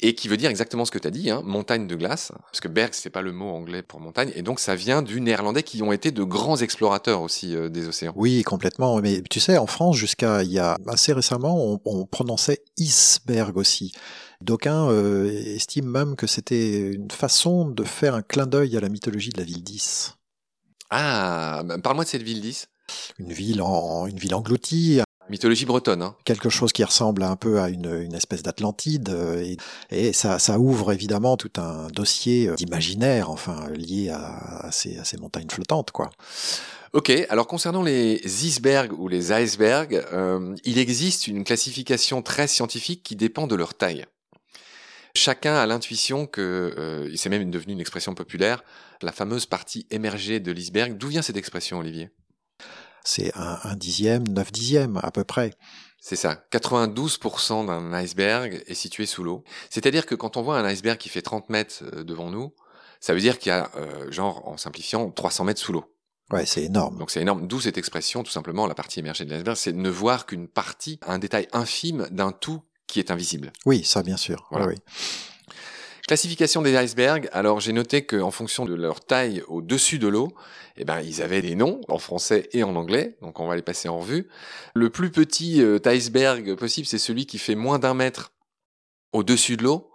et 0.00 0.14
qui 0.14 0.28
veut 0.28 0.36
dire 0.36 0.50
exactement 0.50 0.84
ce 0.84 0.90
que 0.90 0.98
tu 0.98 1.08
as 1.08 1.10
dit, 1.10 1.30
hein, 1.30 1.42
montagne 1.44 1.86
de 1.86 1.94
glace, 1.94 2.32
parce 2.46 2.60
que 2.60 2.68
berg 2.68 2.90
c'est 2.92 3.10
pas 3.10 3.22
le 3.22 3.32
mot 3.32 3.50
anglais 3.50 3.82
pour 3.82 4.00
montagne, 4.00 4.30
et 4.34 4.42
donc 4.42 4.60
ça 4.60 4.74
vient 4.74 5.02
du 5.02 5.20
néerlandais 5.20 5.62
qui 5.62 5.82
ont 5.82 5.92
été 5.92 6.10
de 6.10 6.22
grands 6.22 6.56
explorateurs 6.56 7.22
aussi 7.22 7.56
euh, 7.56 7.68
des 7.68 7.88
océans. 7.88 8.12
Oui, 8.16 8.42
complètement. 8.42 9.00
Mais 9.00 9.22
tu 9.30 9.40
sais, 9.40 9.56
en 9.58 9.66
France, 9.66 9.96
jusqu'à 9.96 10.42
il 10.42 10.52
y 10.52 10.58
a 10.58 10.76
assez 10.86 11.12
récemment, 11.12 11.56
on, 11.56 11.80
on 11.84 12.06
prononçait 12.06 12.62
iceberg 12.78 13.56
aussi. 13.56 13.92
D'aucuns 14.42 14.90
euh, 14.90 15.30
estiment 15.54 15.88
même 15.88 16.16
que 16.16 16.26
c'était 16.26 16.90
une 16.90 17.10
façon 17.10 17.68
de 17.68 17.84
faire 17.84 18.14
un 18.14 18.22
clin 18.22 18.46
d'œil 18.46 18.76
à 18.76 18.80
la 18.80 18.88
mythologie 18.88 19.30
de 19.30 19.38
la 19.38 19.44
ville 19.44 19.64
d'Is. 19.64 20.12
Ah, 20.90 21.62
bah, 21.64 21.78
parle-moi 21.78 22.04
de 22.04 22.10
cette 22.10 22.22
ville 22.22 22.40
10. 22.40 22.68
Une 23.18 23.32
ville, 23.32 23.62
en, 23.62 24.06
une 24.06 24.18
ville 24.18 24.34
engloutie, 24.34 25.00
Mythologie 25.28 25.66
bretonne, 25.66 26.02
hein. 26.02 26.14
quelque 26.24 26.48
chose 26.48 26.72
qui 26.72 26.84
ressemble 26.84 27.22
un 27.22 27.36
peu 27.36 27.60
à 27.60 27.68
une, 27.68 28.02
une 28.02 28.14
espèce 28.14 28.42
d'Atlantide, 28.42 29.08
euh, 29.08 29.42
et, 29.42 29.56
et 29.90 30.12
ça, 30.12 30.38
ça 30.38 30.58
ouvre 30.58 30.92
évidemment 30.92 31.36
tout 31.36 31.50
un 31.56 31.88
dossier 31.88 32.48
euh, 32.48 32.54
d'imaginaire, 32.54 33.30
enfin 33.30 33.68
lié 33.70 34.10
à, 34.10 34.66
à 34.66 34.70
ces, 34.70 34.98
à 34.98 35.04
ces 35.04 35.16
montagnes 35.16 35.50
flottantes, 35.50 35.90
quoi. 35.90 36.10
Ok, 36.92 37.10
alors 37.28 37.46
concernant 37.46 37.82
les 37.82 38.20
icebergs 38.46 38.92
ou 38.98 39.08
les 39.08 39.32
icebergs, 39.32 40.02
euh, 40.12 40.54
il 40.64 40.78
existe 40.78 41.26
une 41.26 41.44
classification 41.44 42.22
très 42.22 42.46
scientifique 42.46 43.02
qui 43.02 43.16
dépend 43.16 43.46
de 43.46 43.54
leur 43.54 43.74
taille. 43.74 44.06
Chacun 45.14 45.56
a 45.56 45.66
l'intuition 45.66 46.26
que, 46.26 46.74
euh, 46.78 47.10
et 47.12 47.16
c'est 47.16 47.28
même 47.28 47.50
devenu 47.50 47.72
une 47.72 47.80
expression 47.80 48.14
populaire, 48.14 48.62
la 49.02 49.12
fameuse 49.12 49.46
partie 49.46 49.86
émergée 49.90 50.40
de 50.40 50.52
l'iceberg. 50.52 50.96
D'où 50.96 51.08
vient 51.08 51.22
cette 51.22 51.36
expression, 51.36 51.78
Olivier? 51.78 52.10
C'est 53.06 53.34
un, 53.36 53.58
un 53.62 53.76
dixième, 53.76 54.26
neuf 54.28 54.52
dixièmes 54.52 55.00
à 55.02 55.10
peu 55.10 55.24
près. 55.24 55.54
C'est 56.00 56.16
ça, 56.16 56.44
92% 56.52 57.66
d'un 57.66 57.92
iceberg 57.92 58.62
est 58.66 58.74
situé 58.74 59.06
sous 59.06 59.24
l'eau. 59.24 59.42
C'est-à-dire 59.70 60.06
que 60.06 60.14
quand 60.14 60.36
on 60.36 60.42
voit 60.42 60.58
un 60.58 60.64
iceberg 60.64 60.98
qui 60.98 61.08
fait 61.08 61.22
30 61.22 61.50
mètres 61.50 61.82
euh, 61.82 62.04
devant 62.04 62.30
nous, 62.30 62.52
ça 63.00 63.14
veut 63.14 63.20
dire 63.20 63.38
qu'il 63.38 63.50
y 63.50 63.52
a, 63.52 63.70
euh, 63.76 64.10
genre, 64.12 64.46
en 64.46 64.56
simplifiant, 64.56 65.10
300 65.10 65.44
mètres 65.44 65.60
sous 65.60 65.72
l'eau. 65.72 65.84
Ouais, 66.30 66.46
c'est 66.46 66.64
énorme. 66.64 66.98
Donc 66.98 67.10
c'est 67.10 67.20
énorme. 67.20 67.46
D'où 67.46 67.60
cette 67.60 67.78
expression, 67.78 68.22
tout 68.22 68.32
simplement, 68.32 68.66
la 68.66 68.74
partie 68.74 68.98
émergée 68.98 69.24
de 69.24 69.30
l'iceberg, 69.30 69.56
c'est 69.56 69.72
ne 69.72 69.90
voir 69.90 70.26
qu'une 70.26 70.48
partie, 70.48 70.98
un 71.06 71.18
détail 71.18 71.48
infime 71.52 72.08
d'un 72.10 72.32
tout 72.32 72.62
qui 72.86 72.98
est 72.98 73.10
invisible. 73.10 73.52
Oui, 73.64 73.84
ça 73.84 74.02
bien 74.02 74.16
sûr. 74.16 74.46
Voilà. 74.50 74.66
Oui, 74.66 74.74
oui. 74.76 74.92
Classification 76.06 76.62
des 76.62 76.76
icebergs. 76.76 77.28
Alors 77.32 77.58
j'ai 77.58 77.72
noté 77.72 78.06
qu'en 78.06 78.30
fonction 78.30 78.64
de 78.64 78.74
leur 78.74 79.04
taille 79.04 79.42
au-dessus 79.48 79.98
de 79.98 80.06
l'eau, 80.06 80.32
eh 80.76 80.84
ben 80.84 81.00
ils 81.00 81.20
avaient 81.20 81.42
des 81.42 81.56
noms 81.56 81.80
en 81.88 81.98
français 81.98 82.48
et 82.52 82.62
en 82.62 82.76
anglais. 82.76 83.16
Donc 83.22 83.40
on 83.40 83.48
va 83.48 83.56
les 83.56 83.62
passer 83.62 83.88
en 83.88 83.98
revue. 83.98 84.28
Le 84.74 84.88
plus 84.88 85.10
petit 85.10 85.60
euh, 85.60 85.80
iceberg 85.84 86.54
possible, 86.54 86.86
c'est 86.86 86.98
celui 86.98 87.26
qui 87.26 87.38
fait 87.38 87.56
moins 87.56 87.80
d'un 87.80 87.94
mètre 87.94 88.32
au-dessus 89.12 89.56
de 89.56 89.64
l'eau. 89.64 89.90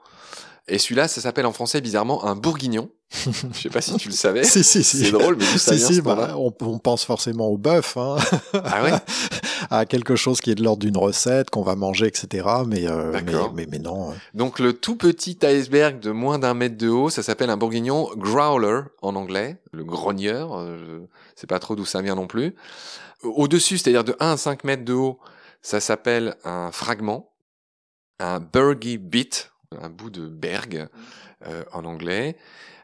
Et 0.67 0.79
celui-là, 0.79 1.07
ça 1.07 1.21
s'appelle 1.21 1.45
en 1.45 1.53
français 1.53 1.79
bizarrement 1.79 2.25
un 2.25 2.35
bourguignon. 2.35 2.91
Je 3.13 3.59
sais 3.59 3.69
pas 3.69 3.81
si 3.81 3.95
tu 3.97 4.07
le 4.09 4.13
savais. 4.13 4.43
si, 4.45 4.63
si, 4.63 4.83
si. 4.83 5.05
C'est 5.05 5.11
drôle, 5.11 5.35
mais 5.37 5.45
ça 5.45 5.77
Si, 5.77 5.95
si, 5.95 6.01
bah, 6.01 6.33
on, 6.37 6.53
on 6.61 6.79
pense 6.79 7.03
forcément 7.03 7.47
au 7.47 7.57
bœuf, 7.57 7.97
hein, 7.97 8.15
Ah 8.53 8.83
ouais 8.83 8.91
à 9.69 9.85
quelque 9.85 10.15
chose 10.15 10.41
qui 10.41 10.51
est 10.51 10.55
de 10.55 10.63
l'ordre 10.63 10.81
d'une 10.81 10.97
recette 10.97 11.49
qu'on 11.49 11.61
va 11.61 11.75
manger, 11.75 12.07
etc. 12.07 12.47
Mais, 12.67 12.87
euh, 12.87 13.11
mais, 13.25 13.33
mais, 13.53 13.67
mais 13.69 13.79
non. 13.79 14.11
euh. 14.11 14.13
Donc 14.33 14.59
le 14.59 14.73
tout 14.73 14.95
petit 14.95 15.37
iceberg 15.43 15.99
de 15.99 16.11
moins 16.11 16.39
d'un 16.39 16.53
mètre 16.53 16.77
de 16.77 16.89
haut, 16.89 17.09
ça 17.09 17.21
s'appelle 17.23 17.49
un 17.49 17.57
bourguignon 17.57 18.09
growler 18.15 18.81
en 19.01 19.15
anglais, 19.15 19.57
le 19.71 19.83
grogneur, 19.83 20.57
euh, 20.57 20.77
je 21.35 21.41
sais 21.41 21.47
pas 21.47 21.59
trop 21.59 21.75
d'où 21.75 21.85
ça 21.85 22.01
vient 22.01 22.15
non 22.15 22.27
plus. 22.27 22.55
Au-dessus, 23.23 23.77
c'est-à-dire 23.77 24.03
de 24.03 24.15
1 24.19 24.31
à 24.31 24.37
5 24.37 24.63
mètres 24.63 24.85
de 24.85 24.93
haut, 24.93 25.19
ça 25.61 25.79
s'appelle 25.79 26.35
un 26.43 26.71
fragment, 26.71 27.29
un 28.19 28.39
bergy 28.39 28.97
bit, 28.97 29.51
un 29.79 29.89
bout 29.89 30.09
de 30.09 30.27
berg 30.27 30.87
euh, 31.47 31.63
en 31.71 31.85
anglais. 31.85 32.35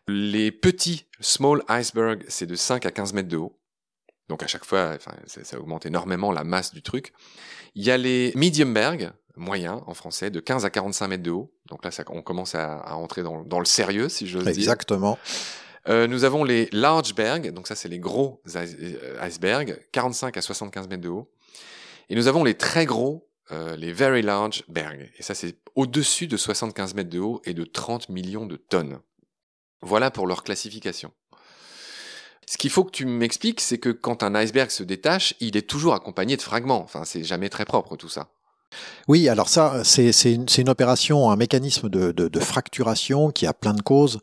Les 0.07 0.51
petits 0.51 1.05
small 1.19 1.63
iceberg, 1.67 2.23
c'est 2.27 2.45
de 2.45 2.55
5 2.55 2.85
à 2.85 2.91
15 2.91 3.13
mètres 3.13 3.29
de 3.29 3.37
haut. 3.37 3.57
Donc 4.29 4.43
à 4.43 4.47
chaque 4.47 4.65
fois, 4.65 4.93
enfin, 4.95 5.13
ça, 5.25 5.43
ça 5.43 5.59
augmente 5.59 5.85
énormément 5.85 6.31
la 6.31 6.43
masse 6.43 6.73
du 6.73 6.81
truc. 6.81 7.13
Il 7.75 7.83
y 7.83 7.91
a 7.91 7.97
les 7.97 8.31
medium 8.35 8.73
berg, 8.73 9.11
moyens 9.35 9.81
en 9.85 9.93
français, 9.93 10.29
de 10.29 10.39
15 10.39 10.65
à 10.65 10.69
45 10.69 11.07
mètres 11.07 11.23
de 11.23 11.31
haut. 11.31 11.53
Donc 11.67 11.83
là, 11.83 11.91
ça, 11.91 12.03
on 12.09 12.21
commence 12.21 12.55
à, 12.55 12.77
à 12.77 12.95
entrer 12.95 13.23
dans, 13.23 13.43
dans 13.43 13.59
le 13.59 13.65
sérieux, 13.65 14.09
si 14.09 14.27
j'ose 14.27 14.43
dire. 14.43 14.53
Exactement. 14.53 15.17
Euh, 15.89 16.07
nous 16.07 16.25
avons 16.25 16.43
les 16.43 16.67
large 16.73 17.15
berg, 17.15 17.53
donc 17.53 17.67
ça 17.67 17.75
c'est 17.75 17.87
les 17.87 17.99
gros 17.99 18.41
euh, 18.55 19.27
icebergs, 19.27 19.79
45 19.93 20.35
à 20.35 20.41
75 20.41 20.87
mètres 20.89 21.01
de 21.01 21.09
haut. 21.09 21.29
Et 22.09 22.15
nous 22.15 22.27
avons 22.27 22.43
les 22.43 22.55
très 22.55 22.85
gros, 22.85 23.29
euh, 23.51 23.75
les 23.77 23.93
very 23.93 24.21
large 24.21 24.63
berg. 24.67 25.09
Et 25.17 25.23
ça 25.23 25.33
c'est 25.33 25.55
au-dessus 25.75 26.27
de 26.27 26.35
75 26.35 26.93
mètres 26.93 27.09
de 27.09 27.19
haut 27.19 27.41
et 27.45 27.53
de 27.53 27.63
30 27.63 28.09
millions 28.09 28.45
de 28.45 28.57
tonnes. 28.57 28.99
Voilà 29.81 30.11
pour 30.11 30.27
leur 30.27 30.43
classification. 30.43 31.11
Ce 32.49 32.57
qu'il 32.57 32.69
faut 32.69 32.85
que 32.85 32.91
tu 32.91 33.05
m'expliques, 33.05 33.59
c'est 33.59 33.77
que 33.77 33.89
quand 33.89 34.23
un 34.23 34.33
iceberg 34.33 34.69
se 34.69 34.83
détache, 34.83 35.33
il 35.41 35.57
est 35.57 35.67
toujours 35.67 35.93
accompagné 35.93 36.37
de 36.37 36.41
fragments. 36.41 36.81
Enfin, 36.81 37.03
c'est 37.03 37.23
jamais 37.23 37.49
très 37.49 37.65
propre 37.65 37.97
tout 37.97 38.09
ça. 38.09 38.29
Oui, 39.07 39.27
alors 39.27 39.49
ça, 39.49 39.83
c'est 39.83 40.11
une, 40.33 40.69
opération, 40.69 41.29
un 41.29 41.35
mécanisme 41.35 41.89
de, 41.89 42.39
fracturation 42.39 43.31
qui 43.31 43.45
a 43.45 43.53
plein 43.53 43.73
de 43.73 43.81
causes. 43.81 44.19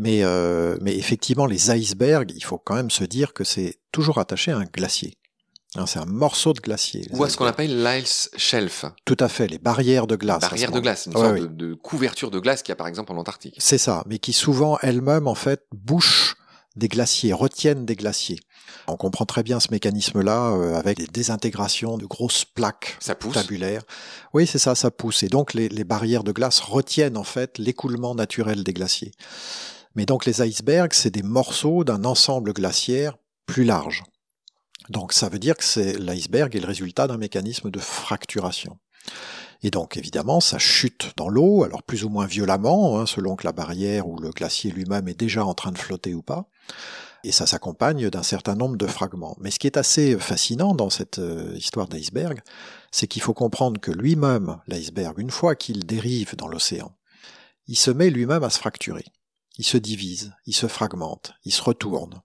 Euh, 0.00 0.76
mais 0.80 0.96
effectivement, 0.96 1.46
les 1.46 1.70
icebergs, 1.70 2.32
il 2.34 2.44
faut 2.44 2.58
quand 2.58 2.74
même 2.74 2.90
se 2.90 3.04
dire 3.04 3.32
que 3.32 3.44
c'est 3.44 3.78
toujours 3.92 4.18
attaché 4.18 4.52
à 4.52 4.58
un 4.58 4.64
glacier. 4.64 5.14
Hein, 5.76 5.84
c'est 5.86 5.98
un 5.98 6.06
morceau 6.06 6.54
de 6.54 6.60
glacier. 6.60 7.06
Ou 7.12 7.24
à 7.24 7.28
ce 7.28 7.36
qu'on 7.36 7.44
appelle 7.44 7.82
l'ice 7.82 8.30
shelf, 8.36 8.86
Tout 9.04 9.16
à 9.20 9.28
fait, 9.28 9.46
les 9.48 9.58
barrières 9.58 10.06
de 10.06 10.16
glace. 10.16 10.42
à 10.42 10.46
ce 10.46 10.50
barrière 10.50 10.72
de 10.72 10.80
glace, 10.80 11.06
une 11.06 11.14
Ouais, 11.16 11.20
sorte 11.20 11.34
oui. 11.34 11.40
de, 11.42 11.46
de 11.46 11.74
couverture 11.74 12.30
de 12.30 12.38
glace 12.40 12.62
qu'il 12.62 12.70
y 12.70 12.72
a 12.72 12.76
par 12.76 12.86
exemple 12.88 13.12
en 13.12 13.16
Antarctique. 13.18 13.54
C'est 13.58 13.76
ça, 13.78 14.02
mais 14.06 14.18
qui 14.18 14.32
souvent 14.32 14.78
elles-mêmes 14.80 15.26
en 15.26 15.34
fait 15.34 15.64
bouchent 15.74 16.36
des 16.76 16.88
glaciers, 16.88 17.32
retiennent 17.34 17.84
des 17.84 17.96
glaciers. 17.96 18.38
On 18.86 18.96
comprend 18.96 19.26
très 19.26 19.42
bien 19.42 19.60
ce 19.60 19.68
mécanisme-là 19.70 20.52
euh, 20.52 20.74
avec 20.78 20.96
des 20.96 21.06
désintégrations 21.06 21.98
de 21.98 22.06
grosses 22.06 22.46
plaques 22.46 22.96
Ça 23.00 23.14
pousse. 23.14 23.34
tabulaires. 23.34 23.82
Oui, 24.32 24.46
c'est 24.46 24.58
ça, 24.58 24.74
ça 24.74 24.90
pousse. 24.90 25.22
Et 25.22 25.28
donc 25.28 25.52
les, 25.52 25.68
les 25.68 25.84
barrières 25.84 26.24
de 26.24 26.32
glace 26.32 26.60
retiennent 26.60 27.18
en 27.18 27.24
fait 27.24 27.58
l'écoulement 27.58 28.14
naturel 28.14 28.64
des 28.64 28.72
glaciers. 28.72 29.12
Mais 29.94 30.06
donc 30.06 30.24
les 30.24 30.40
icebergs, 30.40 30.92
c'est 30.94 31.10
des 31.10 31.22
morceaux 31.22 31.84
d'un 31.84 32.04
ensemble 32.04 32.54
glaciaire 32.54 33.16
plus 33.46 33.64
large. 33.64 34.04
Donc 34.88 35.12
ça 35.12 35.28
veut 35.28 35.38
dire 35.38 35.56
que 35.56 35.64
c'est 35.64 35.98
l'iceberg 35.98 36.54
est 36.54 36.60
le 36.60 36.66
résultat 36.66 37.06
d'un 37.06 37.18
mécanisme 37.18 37.70
de 37.70 37.78
fracturation. 37.78 38.78
Et 39.62 39.70
donc 39.70 39.96
évidemment, 39.96 40.40
ça 40.40 40.58
chute 40.58 41.12
dans 41.16 41.28
l'eau, 41.28 41.64
alors 41.64 41.82
plus 41.82 42.04
ou 42.04 42.08
moins 42.08 42.26
violemment, 42.26 42.98
hein, 42.98 43.06
selon 43.06 43.36
que 43.36 43.44
la 43.44 43.52
barrière 43.52 44.08
ou 44.08 44.18
le 44.18 44.30
glacier 44.30 44.70
lui-même 44.70 45.08
est 45.08 45.18
déjà 45.18 45.44
en 45.44 45.54
train 45.54 45.72
de 45.72 45.78
flotter 45.78 46.14
ou 46.14 46.22
pas. 46.22 46.48
Et 47.24 47.32
ça 47.32 47.46
s'accompagne 47.46 48.08
d'un 48.10 48.22
certain 48.22 48.54
nombre 48.54 48.76
de 48.76 48.86
fragments. 48.86 49.36
Mais 49.40 49.50
ce 49.50 49.58
qui 49.58 49.66
est 49.66 49.76
assez 49.76 50.16
fascinant 50.16 50.74
dans 50.74 50.88
cette 50.88 51.18
euh, 51.18 51.52
histoire 51.56 51.88
d'iceberg, 51.88 52.40
c'est 52.92 53.08
qu'il 53.08 53.22
faut 53.22 53.34
comprendre 53.34 53.80
que 53.80 53.90
lui-même, 53.90 54.58
l'iceberg, 54.68 55.18
une 55.18 55.32
fois 55.32 55.56
qu'il 55.56 55.84
dérive 55.84 56.36
dans 56.36 56.46
l'océan, 56.46 56.96
il 57.66 57.76
se 57.76 57.90
met 57.90 58.10
lui-même 58.10 58.44
à 58.44 58.50
se 58.50 58.58
fracturer. 58.58 59.04
Il 59.58 59.64
se 59.64 59.76
divise, 59.76 60.32
il 60.46 60.54
se 60.54 60.68
fragmente, 60.68 61.32
il 61.44 61.52
se 61.52 61.62
retourne. 61.62 62.22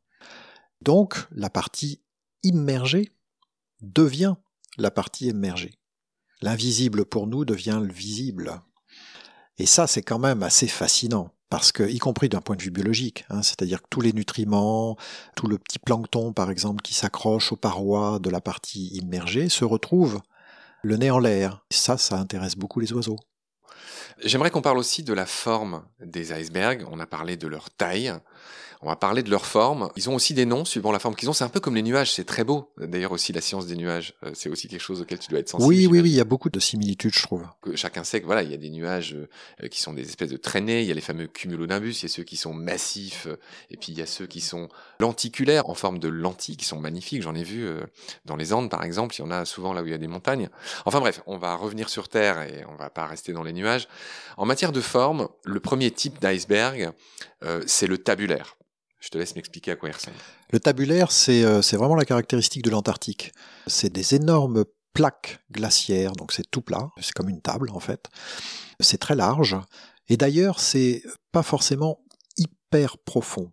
Donc 0.82 1.26
la 1.32 1.50
partie 1.50 2.03
immergée 2.44 3.12
devient 3.82 4.36
la 4.78 4.92
partie 4.92 5.30
émergée. 5.30 5.78
L'invisible 6.42 7.06
pour 7.06 7.28
nous 7.28 7.46
devient 7.46 7.80
le 7.82 7.92
visible. 7.92 8.62
Et 9.58 9.66
ça, 9.66 9.88
c'est 9.88 10.02
quand 10.02 10.20
même 10.20 10.44
assez 10.44 10.68
fascinant, 10.68 11.30
parce 11.50 11.72
que, 11.72 11.84
y 11.84 12.00
compris 12.00 12.28
d'un 12.28 12.42
point 12.42 12.56
de 12.56 12.62
vue 12.62 12.72
biologique, 12.72 13.26
hein, 13.30 13.44
c'est-à-dire 13.44 13.82
que 13.82 13.88
tous 13.90 14.02
les 14.02 14.14
nutriments, 14.14 14.98
tout 15.36 15.48
le 15.48 15.58
petit 15.58 15.80
plancton, 15.80 16.34
par 16.34 16.50
exemple, 16.50 16.82
qui 16.82 16.94
s'accroche 16.94 17.52
aux 17.52 17.58
parois 17.58 18.20
de 18.20 18.30
la 18.30 18.42
partie 18.42 18.88
immergée, 18.96 19.50
se 19.50 19.64
retrouve 19.64 20.22
le 20.82 20.98
nez 20.98 21.12
en 21.12 21.20
l'air. 21.20 21.66
Ça, 21.72 21.98
ça 21.98 22.18
intéresse 22.18 22.56
beaucoup 22.56 22.80
les 22.80 22.92
oiseaux. 22.94 23.20
J'aimerais 24.24 24.52
qu'on 24.52 24.62
parle 24.62 24.78
aussi 24.78 25.04
de 25.04 25.14
la 25.14 25.26
forme 25.26 25.86
des 26.00 26.34
icebergs. 26.34 26.86
On 26.92 27.00
a 27.00 27.06
parlé 27.06 27.38
de 27.38 27.48
leur 27.48 27.70
taille. 27.70 28.14
On 28.86 28.90
va 28.90 28.98
parler 28.98 29.24
de 29.24 29.30
leur 29.30 29.46
forme. 29.46 29.90
Ils 29.96 30.10
ont 30.10 30.16
aussi 30.16 30.34
des 30.34 30.46
noms 30.46 30.66
suivant 30.66 30.92
la 30.92 31.00
forme 31.00 31.16
qu'ils 31.16 31.30
ont. 31.30 31.34
C'est 31.34 31.46
un 31.46 31.50
peu 31.50 31.62
comme 31.62 31.76
les 31.76 31.82
nuages. 31.82 32.12
C'est 32.12 32.26
très 32.26 32.44
beau. 32.44 32.70
D'ailleurs 32.78 33.14
aussi 33.14 33.32
la 33.32 33.40
science 33.40 33.66
des 33.66 33.78
nuages. 33.78 34.14
euh, 34.26 34.32
C'est 34.34 34.50
aussi 34.50 34.68
quelque 34.68 34.82
chose 34.82 35.00
auquel 35.02 35.20
tu 35.20 35.30
dois 35.30 35.40
être 35.40 35.48
sensible. 35.48 35.70
Oui, 35.70 35.88
oui, 35.88 36.02
oui, 36.02 36.10
il 36.10 36.16
y 36.16 36.20
a 36.20 36.26
beaucoup 36.26 36.50
de 36.50 36.60
similitudes, 36.60 37.14
je 37.16 37.22
trouve. 37.22 37.46
que 37.62 37.78
chacun 37.78 38.04
sait 38.04 38.20
que 38.20 38.26
voilà, 38.26 38.44
il 38.44 38.52
y 38.52 38.54
a 38.54 38.58
des 38.58 38.70
nuages 38.70 39.16
euh, 39.16 39.68
qui 39.70 39.82
sont 39.82 39.94
des 39.94 40.02
espèces 40.04 40.32
de 40.32 40.38
traînées, 40.38 40.82
il 40.82 40.88
y 40.88 40.92
a 40.92 40.96
les 40.96 41.02
fameux 41.02 41.28
cumulonimbus, 41.28 41.92
il 42.02 42.04
y 42.04 42.06
a 42.06 42.10
ceux 42.10 42.24
qui 42.24 42.36
sont 42.36 42.54
massifs, 42.54 43.28
euh, 43.28 43.38
et 43.72 43.78
puis 43.78 43.94
il 43.94 43.98
y 43.98 44.02
a 44.02 44.06
ceux 44.06 44.26
qui 44.28 44.42
sont 44.42 44.68
lenticulaires, 45.00 45.70
en 45.70 45.76
forme 45.76 46.00
de 46.00 46.10
lentilles, 46.10 46.58
qui 46.58 46.66
sont 46.66 46.80
magnifiques. 46.80 47.22
J'en 47.22 47.36
ai 47.36 47.44
vu 47.44 47.66
dans 48.26 48.36
les 48.36 48.52
Andes, 48.54 48.70
par 48.70 48.84
exemple, 48.84 49.16
il 49.16 49.20
y 49.20 49.24
en 49.24 49.32
a 49.32 49.46
souvent 49.46 49.72
là 49.74 49.82
où 49.82 49.86
il 49.86 49.92
y 49.92 49.96
a 49.96 49.98
des 49.98 50.08
montagnes. 50.08 50.50
Enfin 50.86 51.00
bref, 51.00 51.22
on 51.26 51.38
va 51.38 51.56
revenir 51.56 51.90
sur 51.90 52.10
Terre 52.10 52.42
et 52.42 52.66
on 52.70 52.76
va 52.76 52.90
pas 52.90 53.06
rester 53.06 53.32
dans 53.32 53.44
les 53.44 53.54
nuages. 53.54 53.88
En 54.38 54.46
matière 54.46 54.72
de 54.72 54.82
forme, 54.82 55.30
le 55.46 55.60
premier 55.60 55.90
type 55.92 56.20
d'iceberg, 56.20 56.92
euh, 57.44 57.62
c'est 57.66 57.88
le 57.88 57.98
tabulaire. 57.98 58.58
Je 59.04 59.10
te 59.10 59.18
laisse 59.18 59.36
m'expliquer 59.36 59.72
à 59.72 59.76
quoi 59.76 59.90
il 59.90 59.92
ressemble. 59.92 60.16
Le 60.52 60.62
tabulaire, 60.62 61.12
c'est 61.12 61.44
euh, 61.44 61.62
c'est 61.62 61.76
vraiment 61.76 61.96
la 61.96 62.06
caractéristique 62.06 62.64
de 62.64 62.70
l'Antarctique. 62.70 63.34
C'est 63.68 63.92
des 63.92 64.16
énormes 64.16 64.64
plaques 64.94 65.40
glaciaires, 65.52 66.14
donc 66.14 66.32
c'est 66.32 66.50
tout 66.50 66.62
plat, 66.62 66.90
c'est 67.02 67.12
comme 67.12 67.28
une 67.28 67.42
table 67.42 67.70
en 67.72 67.82
fait. 67.82 68.10
C'est 68.80 69.00
très 69.00 69.16
large, 69.16 69.58
et 70.08 70.16
d'ailleurs 70.16 70.62
c'est 70.62 71.04
pas 71.34 71.44
forcément 71.44 72.00
hyper 72.38 72.98
profond. 72.98 73.52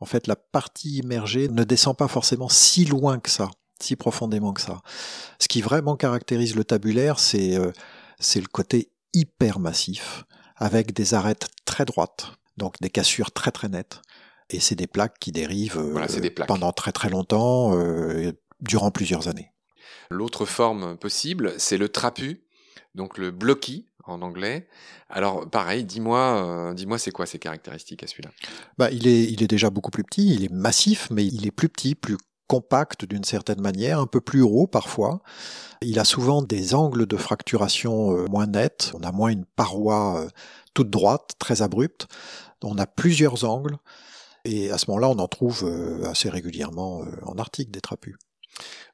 En 0.00 0.06
fait, 0.06 0.26
la 0.26 0.34
partie 0.34 0.96
immergée 0.96 1.48
ne 1.48 1.62
descend 1.62 1.96
pas 1.96 2.08
forcément 2.08 2.48
si 2.48 2.84
loin 2.84 3.20
que 3.20 3.30
ça, 3.30 3.48
si 3.78 3.94
profondément 3.94 4.52
que 4.52 4.60
ça. 4.60 4.82
Ce 5.38 5.46
qui 5.46 5.60
vraiment 5.60 5.94
caractérise 5.94 6.56
le 6.56 6.64
tabulaire, 6.64 7.20
c'est 7.20 7.56
euh, 7.56 7.70
c'est 8.18 8.40
le 8.40 8.48
côté 8.48 8.90
hyper 9.14 9.60
massif, 9.60 10.24
avec 10.56 10.92
des 10.94 11.14
arêtes 11.14 11.46
très 11.64 11.84
droites, 11.84 12.32
donc 12.56 12.74
des 12.80 12.90
cassures 12.90 13.30
très 13.30 13.52
très 13.52 13.68
nettes. 13.68 14.02
Et 14.50 14.60
c'est 14.60 14.74
des 14.74 14.86
plaques 14.86 15.18
qui 15.18 15.32
dérivent 15.32 15.78
euh, 15.78 15.92
Voilà, 15.92 16.08
c'est 16.08 16.20
des 16.20 16.30
plaques. 16.30 16.48
pendant 16.48 16.72
très 16.72 16.92
très 16.92 17.08
longtemps, 17.08 17.76
euh, 17.76 18.32
durant 18.60 18.90
plusieurs 18.90 19.28
années. 19.28 19.52
L'autre 20.10 20.44
forme 20.44 20.96
possible, 20.96 21.54
c'est 21.58 21.78
le 21.78 21.88
trapu, 21.88 22.42
donc 22.94 23.16
le 23.16 23.30
blocky 23.30 23.86
en 24.04 24.22
anglais. 24.22 24.66
Alors 25.08 25.48
pareil, 25.48 25.84
dis-moi, 25.84 26.44
euh, 26.44 26.74
dis-moi 26.74 26.98
c'est 26.98 27.12
quoi 27.12 27.26
ces 27.26 27.38
caractéristiques 27.38 28.02
à 28.02 28.08
celui-là? 28.08 28.30
Bah, 28.76 28.90
il, 28.90 29.06
est, 29.06 29.24
il 29.24 29.42
est 29.42 29.46
déjà 29.46 29.70
beaucoup 29.70 29.90
plus 29.90 30.02
petit, 30.02 30.34
il 30.34 30.44
est 30.44 30.52
massif, 30.52 31.08
mais 31.10 31.24
il 31.24 31.46
est 31.46 31.52
plus 31.52 31.68
petit, 31.68 31.94
plus 31.94 32.16
compact 32.48 33.04
d'une 33.04 33.22
certaine 33.22 33.60
manière, 33.60 34.00
un 34.00 34.08
peu 34.08 34.20
plus 34.20 34.42
haut 34.42 34.66
parfois. 34.66 35.20
Il 35.82 36.00
a 36.00 36.04
souvent 36.04 36.42
des 36.42 36.74
angles 36.74 37.06
de 37.06 37.16
fracturation 37.16 38.26
moins 38.28 38.48
nets, 38.48 38.90
on 38.94 39.04
a 39.04 39.12
moins 39.12 39.28
une 39.28 39.44
paroi 39.44 40.26
toute 40.74 40.90
droite, 40.90 41.34
très 41.38 41.62
abrupte. 41.62 42.08
On 42.62 42.76
a 42.76 42.86
plusieurs 42.86 43.44
angles, 43.44 43.78
et 44.44 44.70
à 44.70 44.78
ce 44.78 44.86
moment-là, 44.88 45.08
on 45.08 45.18
en 45.18 45.28
trouve 45.28 45.64
euh, 45.64 46.04
assez 46.08 46.28
régulièrement 46.28 47.02
euh, 47.02 47.06
en 47.24 47.38
Arctique 47.38 47.70
des 47.70 47.80
trapus. 47.80 48.16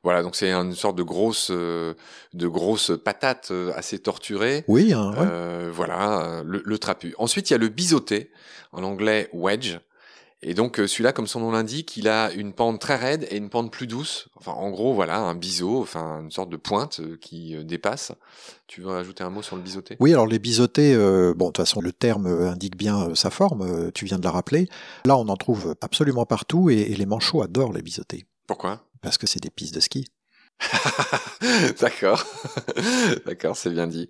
Voilà, 0.03 0.23
donc 0.23 0.37
c'est 0.37 0.53
une 0.53 0.75
sorte 0.75 0.97
de 0.97 1.03
grosse, 1.03 1.49
euh, 1.51 1.95
de 2.35 2.47
grosse 2.47 2.93
patate 3.05 3.53
assez 3.75 3.99
torturée. 3.99 4.65
Oui, 4.69 4.93
hein, 4.93 5.11
ouais. 5.13 5.27
Euh, 5.29 5.71
voilà, 5.73 6.43
le, 6.45 6.63
le 6.65 6.79
trapu. 6.79 7.15
Ensuite, 7.19 7.51
il 7.51 7.55
y 7.55 7.57
a 7.57 7.59
le 7.59 7.69
biseauté, 7.69 8.31
en 8.73 8.85
anglais 8.85 9.29
wedge. 9.33 9.79
Et 10.43 10.53
donc 10.55 10.79
euh, 10.79 10.87
celui-là, 10.87 11.13
comme 11.13 11.27
son 11.27 11.41
nom 11.41 11.51
l'indique, 11.51 11.97
il 11.97 12.09
a 12.09 12.31
une 12.33 12.53
pente 12.53 12.81
très 12.81 12.97
raide 12.97 13.27
et 13.31 13.37
une 13.37 13.49
pente 13.49 13.73
plus 13.73 13.87
douce. 13.87 14.29
Enfin, 14.37 14.53
en 14.53 14.71
gros, 14.71 14.93
voilà, 14.93 15.19
un 15.19 15.35
biseau, 15.35 15.81
enfin 15.81 16.21
une 16.21 16.31
sorte 16.31 16.51
de 16.51 16.57
pointe 16.57 17.01
euh, 17.01 17.17
qui 17.19 17.57
euh, 17.57 17.65
dépasse. 17.65 18.13
Tu 18.67 18.83
veux 18.83 18.95
ajouter 18.95 19.25
un 19.25 19.31
mot 19.31 19.43
sur 19.43 19.57
le 19.57 19.63
biseauté? 19.63 19.97
Oui, 19.99 20.13
alors 20.13 20.27
les 20.27 20.39
biseautés, 20.39 20.95
euh, 20.95 21.33
bon, 21.35 21.47
de 21.47 21.53
toute 21.53 21.65
façon, 21.65 21.81
le 21.81 21.93
terme 21.93 22.27
indique 22.27 22.77
bien 22.77 23.15
sa 23.15 23.31
forme, 23.31 23.91
tu 23.93 24.05
viens 24.05 24.19
de 24.19 24.25
la 24.25 24.31
rappeler. 24.31 24.69
Là, 25.07 25.17
on 25.17 25.29
en 25.29 25.37
trouve 25.37 25.75
absolument 25.81 26.27
partout, 26.27 26.69
et, 26.69 26.75
et 26.75 26.97
les 26.97 27.07
manchots 27.07 27.43
adorent 27.43 27.73
les 27.73 27.83
biseautés, 27.83 28.27
Pourquoi? 28.47 28.83
Parce 29.01 29.19
que 29.19 29.27
c'est 29.27 29.43
des 29.43 29.51
pistes 29.51 29.75
de 29.75 29.81
ski. 29.81 30.07
D'accord, 31.81 32.25
d'accord, 33.27 33.57
c'est 33.57 33.71
bien 33.71 33.87
dit. 33.87 34.09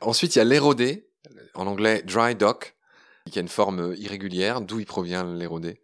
Ensuite, 0.00 0.36
il 0.36 0.38
y 0.38 0.40
a 0.40 0.44
l'érodé, 0.44 1.08
en 1.54 1.66
anglais 1.66 2.02
dry 2.06 2.34
dock. 2.34 2.74
Qui 3.30 3.38
a 3.38 3.42
une 3.42 3.48
forme 3.48 3.94
irrégulière. 3.98 4.60
D'où 4.60 4.80
il 4.80 4.86
provient 4.86 5.24
l'érodé? 5.24 5.80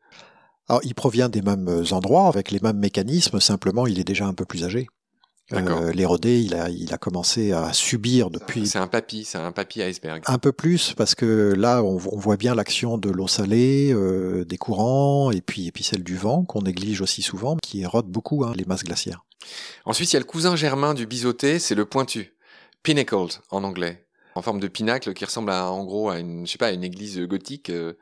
Alors, 0.68 0.80
il 0.84 0.94
provient 0.94 1.28
des 1.28 1.42
mêmes 1.42 1.84
endroits, 1.90 2.28
avec 2.28 2.50
les 2.50 2.60
mêmes 2.60 2.78
mécanismes, 2.78 3.40
simplement 3.40 3.86
il 3.86 3.98
est 4.00 4.04
déjà 4.04 4.26
un 4.26 4.34
peu 4.34 4.44
plus 4.44 4.64
âgé. 4.64 4.86
Euh, 5.52 5.92
L'érodé, 5.92 6.40
il 6.40 6.54
a, 6.54 6.70
il 6.70 6.94
a 6.94 6.98
commencé 6.98 7.52
à 7.52 7.72
subir 7.74 8.30
depuis. 8.30 8.66
C'est 8.66 8.78
un 8.78 8.86
papy, 8.86 9.24
c'est 9.24 9.36
un 9.36 9.52
papy 9.52 9.82
iceberg. 9.82 10.22
Un 10.26 10.38
peu 10.38 10.52
plus 10.52 10.94
parce 10.94 11.14
que 11.14 11.52
là, 11.54 11.82
on, 11.82 11.98
voit 11.98 12.38
bien 12.38 12.54
l'action 12.54 12.96
de 12.96 13.10
l'eau 13.10 13.28
salée, 13.28 13.92
euh, 13.92 14.46
des 14.46 14.56
courants, 14.56 15.30
et 15.30 15.42
puis 15.42 15.66
et 15.66 15.72
puis 15.72 15.84
celle 15.84 16.02
du 16.02 16.16
vent 16.16 16.44
qu'on 16.44 16.62
néglige 16.62 17.02
aussi 17.02 17.20
souvent, 17.20 17.58
qui 17.62 17.82
érode 17.82 18.06
beaucoup 18.06 18.44
hein, 18.44 18.54
les 18.56 18.64
masses 18.64 18.84
glaciaires. 18.84 19.26
Ensuite, 19.84 20.12
il 20.12 20.14
y 20.14 20.16
a 20.16 20.20
le 20.20 20.24
cousin 20.24 20.56
germain 20.56 20.94
du 20.94 21.06
biseauté, 21.06 21.58
c'est 21.58 21.74
le 21.74 21.84
pointu, 21.84 22.34
pinnacled 22.82 23.32
en 23.50 23.64
anglais, 23.64 24.03
en 24.34 24.42
forme 24.42 24.60
de 24.60 24.68
pinacle 24.68 25.12
qui 25.14 25.24
ressemble 25.24 25.50
à, 25.50 25.70
en 25.70 25.84
gros 25.84 26.10
à 26.10 26.18
une, 26.18 26.46
je 26.46 26.52
sais 26.52 26.58
pas, 26.58 26.68
à 26.68 26.72
une 26.72 26.84
église 26.84 27.20
gothique. 27.20 27.70
Euh, 27.70 27.94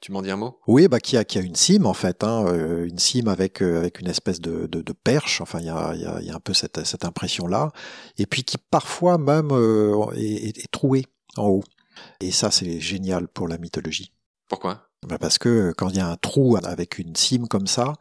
tu 0.00 0.12
m'en 0.12 0.20
dis 0.20 0.30
un 0.30 0.36
mot? 0.36 0.60
Oui, 0.66 0.88
bah 0.88 1.00
qui 1.00 1.16
a 1.16 1.24
qui 1.24 1.38
a 1.38 1.40
une 1.40 1.54
cime 1.54 1.86
en 1.86 1.94
fait, 1.94 2.22
hein, 2.22 2.44
euh, 2.48 2.86
une 2.86 2.98
cime 2.98 3.28
avec 3.28 3.62
euh, 3.62 3.78
avec 3.78 4.00
une 4.00 4.08
espèce 4.08 4.40
de, 4.40 4.66
de, 4.66 4.82
de 4.82 4.92
perche. 4.92 5.40
Enfin, 5.40 5.58
il 5.58 5.66
y 5.66 5.70
a, 5.70 5.94
y, 5.94 6.04
a, 6.04 6.20
y 6.20 6.30
a 6.30 6.34
un 6.34 6.40
peu 6.40 6.52
cette 6.52 6.84
cette 6.84 7.06
impression 7.06 7.46
là, 7.46 7.72
et 8.18 8.26
puis 8.26 8.44
qui 8.44 8.58
parfois 8.58 9.16
même 9.16 9.52
euh, 9.52 10.06
est, 10.14 10.58
est, 10.58 10.70
troué 10.70 11.06
en 11.38 11.46
haut. 11.46 11.64
Et 12.20 12.30
ça, 12.30 12.50
c'est 12.50 12.78
génial 12.78 13.26
pour 13.26 13.48
la 13.48 13.56
mythologie. 13.56 14.12
Pourquoi? 14.48 14.86
Bah 15.08 15.16
parce 15.18 15.38
que 15.38 15.72
quand 15.76 15.88
il 15.88 15.96
y 15.96 16.00
a 16.00 16.08
un 16.08 16.16
trou 16.16 16.58
avec 16.62 16.98
une 16.98 17.16
cime 17.16 17.48
comme 17.48 17.66
ça, 17.66 17.94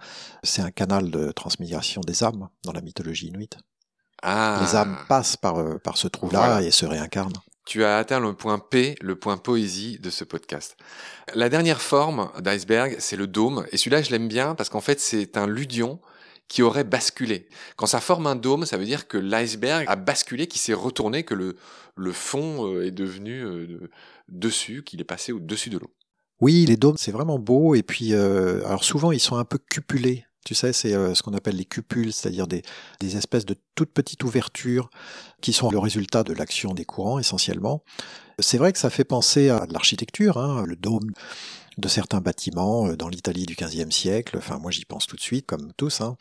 c'est 0.43 0.61
un 0.61 0.71
canal 0.71 1.09
de 1.11 1.31
transmission 1.31 2.01
des 2.01 2.23
âmes 2.25 2.49
dans 2.65 2.73
la 2.73 2.81
mythologie 2.81 3.27
inuite. 3.27 3.57
Ah. 4.21 4.59
Les 4.61 4.75
âmes 4.75 4.97
passent 5.07 5.37
par, 5.37 5.79
par 5.79 5.97
ce 5.97 6.09
trou-là 6.09 6.61
et 6.61 6.71
se 6.71 6.85
réincarnent. 6.85 7.39
Tu 7.65 7.83
as 7.83 7.97
atteint 7.97 8.19
le 8.19 8.33
point 8.33 8.59
P, 8.59 8.95
le 9.01 9.15
point 9.15 9.37
poésie 9.37 9.97
de 9.99 10.09
ce 10.09 10.23
podcast. 10.23 10.77
La 11.33 11.49
dernière 11.49 11.81
forme 11.81 12.29
d'iceberg, 12.39 12.95
c'est 12.99 13.15
le 13.15 13.25
dôme. 13.25 13.65
Et 13.71 13.77
celui-là, 13.77 14.03
je 14.03 14.11
l'aime 14.11 14.27
bien 14.27 14.53
parce 14.53 14.69
qu'en 14.69 14.81
fait, 14.81 14.99
c'est 14.99 15.35
un 15.35 15.47
ludion 15.47 15.99
qui 16.47 16.61
aurait 16.61 16.83
basculé. 16.83 17.47
Quand 17.75 17.87
ça 17.87 17.99
forme 17.99 18.27
un 18.27 18.35
dôme, 18.35 18.65
ça 18.65 18.77
veut 18.77 18.85
dire 18.85 19.07
que 19.07 19.17
l'iceberg 19.17 19.85
a 19.87 19.95
basculé, 19.95 20.47
qu'il 20.47 20.61
s'est 20.61 20.73
retourné, 20.73 21.23
que 21.23 21.33
le, 21.33 22.11
fond 22.11 22.71
euh, 22.71 22.85
est 22.85 22.91
devenu 22.91 23.43
euh, 23.43 23.89
dessus, 24.29 24.83
qu'il 24.83 25.01
est 25.01 25.05
passé 25.05 25.31
au-dessus 25.31 25.69
de 25.69 25.79
l'eau. 25.79 25.91
Oui, 26.41 26.65
les 26.65 26.77
dômes, 26.77 26.97
c'est 26.97 27.11
vraiment 27.11 27.39
beau. 27.39 27.75
Et 27.75 27.83
puis, 27.83 28.13
euh, 28.13 28.63
alors 28.65 28.83
souvent, 28.83 29.11
ils 29.11 29.19
sont 29.19 29.37
un 29.37 29.45
peu 29.45 29.57
cupulés. 29.57 30.25
Tu 30.45 30.55
sais, 30.55 30.71
c'est 30.71 30.91
ce 30.91 31.21
qu'on 31.21 31.33
appelle 31.33 31.57
les 31.57 31.65
cupules, 31.65 32.13
c'est-à-dire 32.13 32.47
des, 32.47 32.61
des, 33.01 33.17
espèces 33.17 33.45
de 33.45 33.55
toutes 33.75 33.91
petites 33.91 34.23
ouvertures 34.23 34.89
qui 35.41 35.51
sont 35.51 35.69
le 35.69 35.79
résultat 35.79 36.23
de 36.23 36.33
l'action 36.33 36.73
des 36.73 36.85
courants 36.85 37.19
essentiellement. 37.19 37.83
C'est 38.39 38.57
vrai 38.57 38.71
que 38.71 38.79
ça 38.79 38.89
fait 38.89 39.03
penser 39.03 39.49
à 39.49 39.65
l'architecture, 39.69 40.37
hein, 40.37 40.63
le 40.65 40.75
dôme 40.75 41.11
de 41.77 41.87
certains 41.87 42.21
bâtiments 42.21 42.93
dans 42.93 43.09
l'Italie 43.09 43.45
du 43.45 43.55
XVe 43.55 43.91
siècle. 43.91 44.37
Enfin, 44.37 44.59
moi, 44.59 44.71
j'y 44.71 44.85
pense 44.85 45.07
tout 45.07 45.15
de 45.15 45.21
suite, 45.21 45.45
comme 45.45 45.73
tous. 45.75 46.01
Hein. 46.01 46.15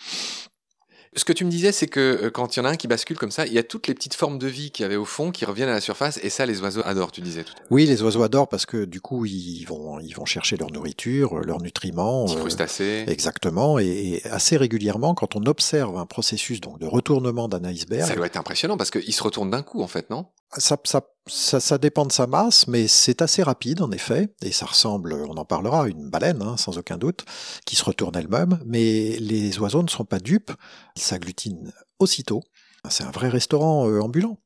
Ce 1.17 1.25
que 1.25 1.33
tu 1.33 1.45
me 1.45 1.51
disais, 1.51 1.71
c'est 1.71 1.87
que 1.87 2.01
euh, 2.01 2.31
quand 2.31 2.57
il 2.57 2.59
y 2.59 2.63
en 2.63 2.65
a 2.65 2.71
un 2.71 2.77
qui 2.77 2.89
bascule 2.89 3.17
comme 3.17 3.31
ça, 3.31 3.47
il 3.47 3.53
y 3.53 3.59
a 3.59 3.63
toutes 3.63 3.87
les 3.87 3.95
petites 3.95 4.15
formes 4.15 4.39
de 4.39 4.49
vie 4.49 4.71
qu'il 4.71 4.83
y 4.83 4.87
avait 4.87 4.97
au 4.97 5.05
fond 5.05 5.31
qui 5.31 5.45
reviennent 5.45 5.69
à 5.69 5.75
la 5.75 5.81
surface, 5.81 6.19
et 6.23 6.31
ça, 6.31 6.45
les 6.45 6.61
oiseaux 6.61 6.83
adorent, 6.85 7.13
tu 7.13 7.21
disais 7.21 7.45
tout. 7.45 7.55
Oui, 7.71 7.87
les 7.87 8.03
oiseaux 8.03 8.23
adorent 8.23 8.49
parce 8.49 8.67
que 8.67 8.85
du 8.85 9.01
coup, 9.01 9.25
ils 9.25 9.65
vont, 9.65 10.01
ils 10.01 10.15
vont 10.15 10.25
chercher 10.25 10.57
leur 10.57 10.71
nourriture, 10.71 11.39
leurs 11.39 11.61
nutriments. 11.61 12.25
Petits 12.25 12.37
crustacés. 12.37 13.05
Euh, 13.07 13.13
exactement, 13.13 13.79
et, 13.79 13.85
et, 13.85 14.27
assez 14.27 14.57
régulièrement, 14.57 15.15
quand 15.15 15.37
on 15.37 15.47
observe 15.47 15.97
un 15.97 16.07
processus 16.07 16.61
donc 16.61 16.79
de 16.81 16.87
retournement 16.87 17.49
d'un 17.49 17.65
iceberg. 17.65 18.09
Ça 18.09 18.17
doit 18.17 18.27
être 18.27 18.37
impressionnant 18.37 18.77
parce 18.77 18.91
qu'il 18.91 19.15
se 19.15 19.23
retourne 19.23 19.51
d'un 19.51 19.63
coup, 19.63 19.83
en 19.83 19.89
fait, 19.89 20.11
non? 20.11 20.27
Ça, 20.57 20.77
ça, 20.85 21.01
ça, 21.27 21.61
ça, 21.61 21.79
dépend 21.79 22.05
de 22.05 22.13
sa 22.13 22.27
masse, 22.27 22.67
mais 22.69 22.87
c'est 22.87 23.23
assez 23.23 23.43
rapide 23.43 23.83
en 23.83 23.91
effet, 23.91 24.29
et 24.43 24.53
ça 24.53 24.67
ressemble, 24.67 25.15
on 25.15 25.37
en 25.37 25.45
parlera, 25.45 25.85
à 25.85 25.89
une 25.89 26.11
baleine, 26.11 26.43
hein, 26.43 26.57
sans 26.57 26.79
aucun 26.79 26.99
doute, 26.99 27.25
qui 27.65 27.77
se 27.77 27.85
retourne 27.85 28.17
elle-même, 28.17 28.61
mais 28.67 29.17
les 29.19 29.59
oiseaux 29.59 29.83
ne 29.83 29.89
sont 29.89 30.05
pas 30.05 30.19
dupes, 30.19 30.53
ils 30.97 31.03
s'agglutinent 31.03 31.73
aussitôt. 31.99 32.43
C'est 32.91 33.05
un 33.05 33.11
vrai 33.11 33.29
restaurant 33.29 33.89
euh, 33.89 34.01
ambulant. 34.01 34.39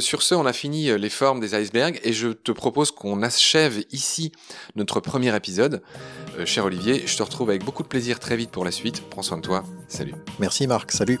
Sur 0.00 0.22
ce, 0.22 0.34
on 0.34 0.46
a 0.46 0.52
fini 0.52 0.90
euh, 0.90 0.98
les 0.98 1.10
formes 1.10 1.40
des 1.40 1.54
icebergs 1.54 2.00
et 2.02 2.12
je 2.12 2.28
te 2.28 2.52
propose 2.52 2.90
qu'on 2.90 3.22
achève 3.22 3.84
ici 3.92 4.32
notre 4.74 5.00
premier 5.00 5.34
épisode. 5.34 5.82
Euh, 6.38 6.46
cher 6.46 6.64
Olivier, 6.64 7.06
je 7.06 7.16
te 7.16 7.22
retrouve 7.22 7.50
avec 7.50 7.64
beaucoup 7.64 7.82
de 7.82 7.88
plaisir 7.88 8.18
très 8.18 8.36
vite 8.36 8.50
pour 8.50 8.64
la 8.64 8.72
suite. 8.72 9.02
Prends 9.10 9.22
soin 9.22 9.36
de 9.36 9.42
toi. 9.42 9.64
Salut. 9.88 10.14
Merci 10.38 10.66
Marc. 10.66 10.90
Salut. 10.92 11.20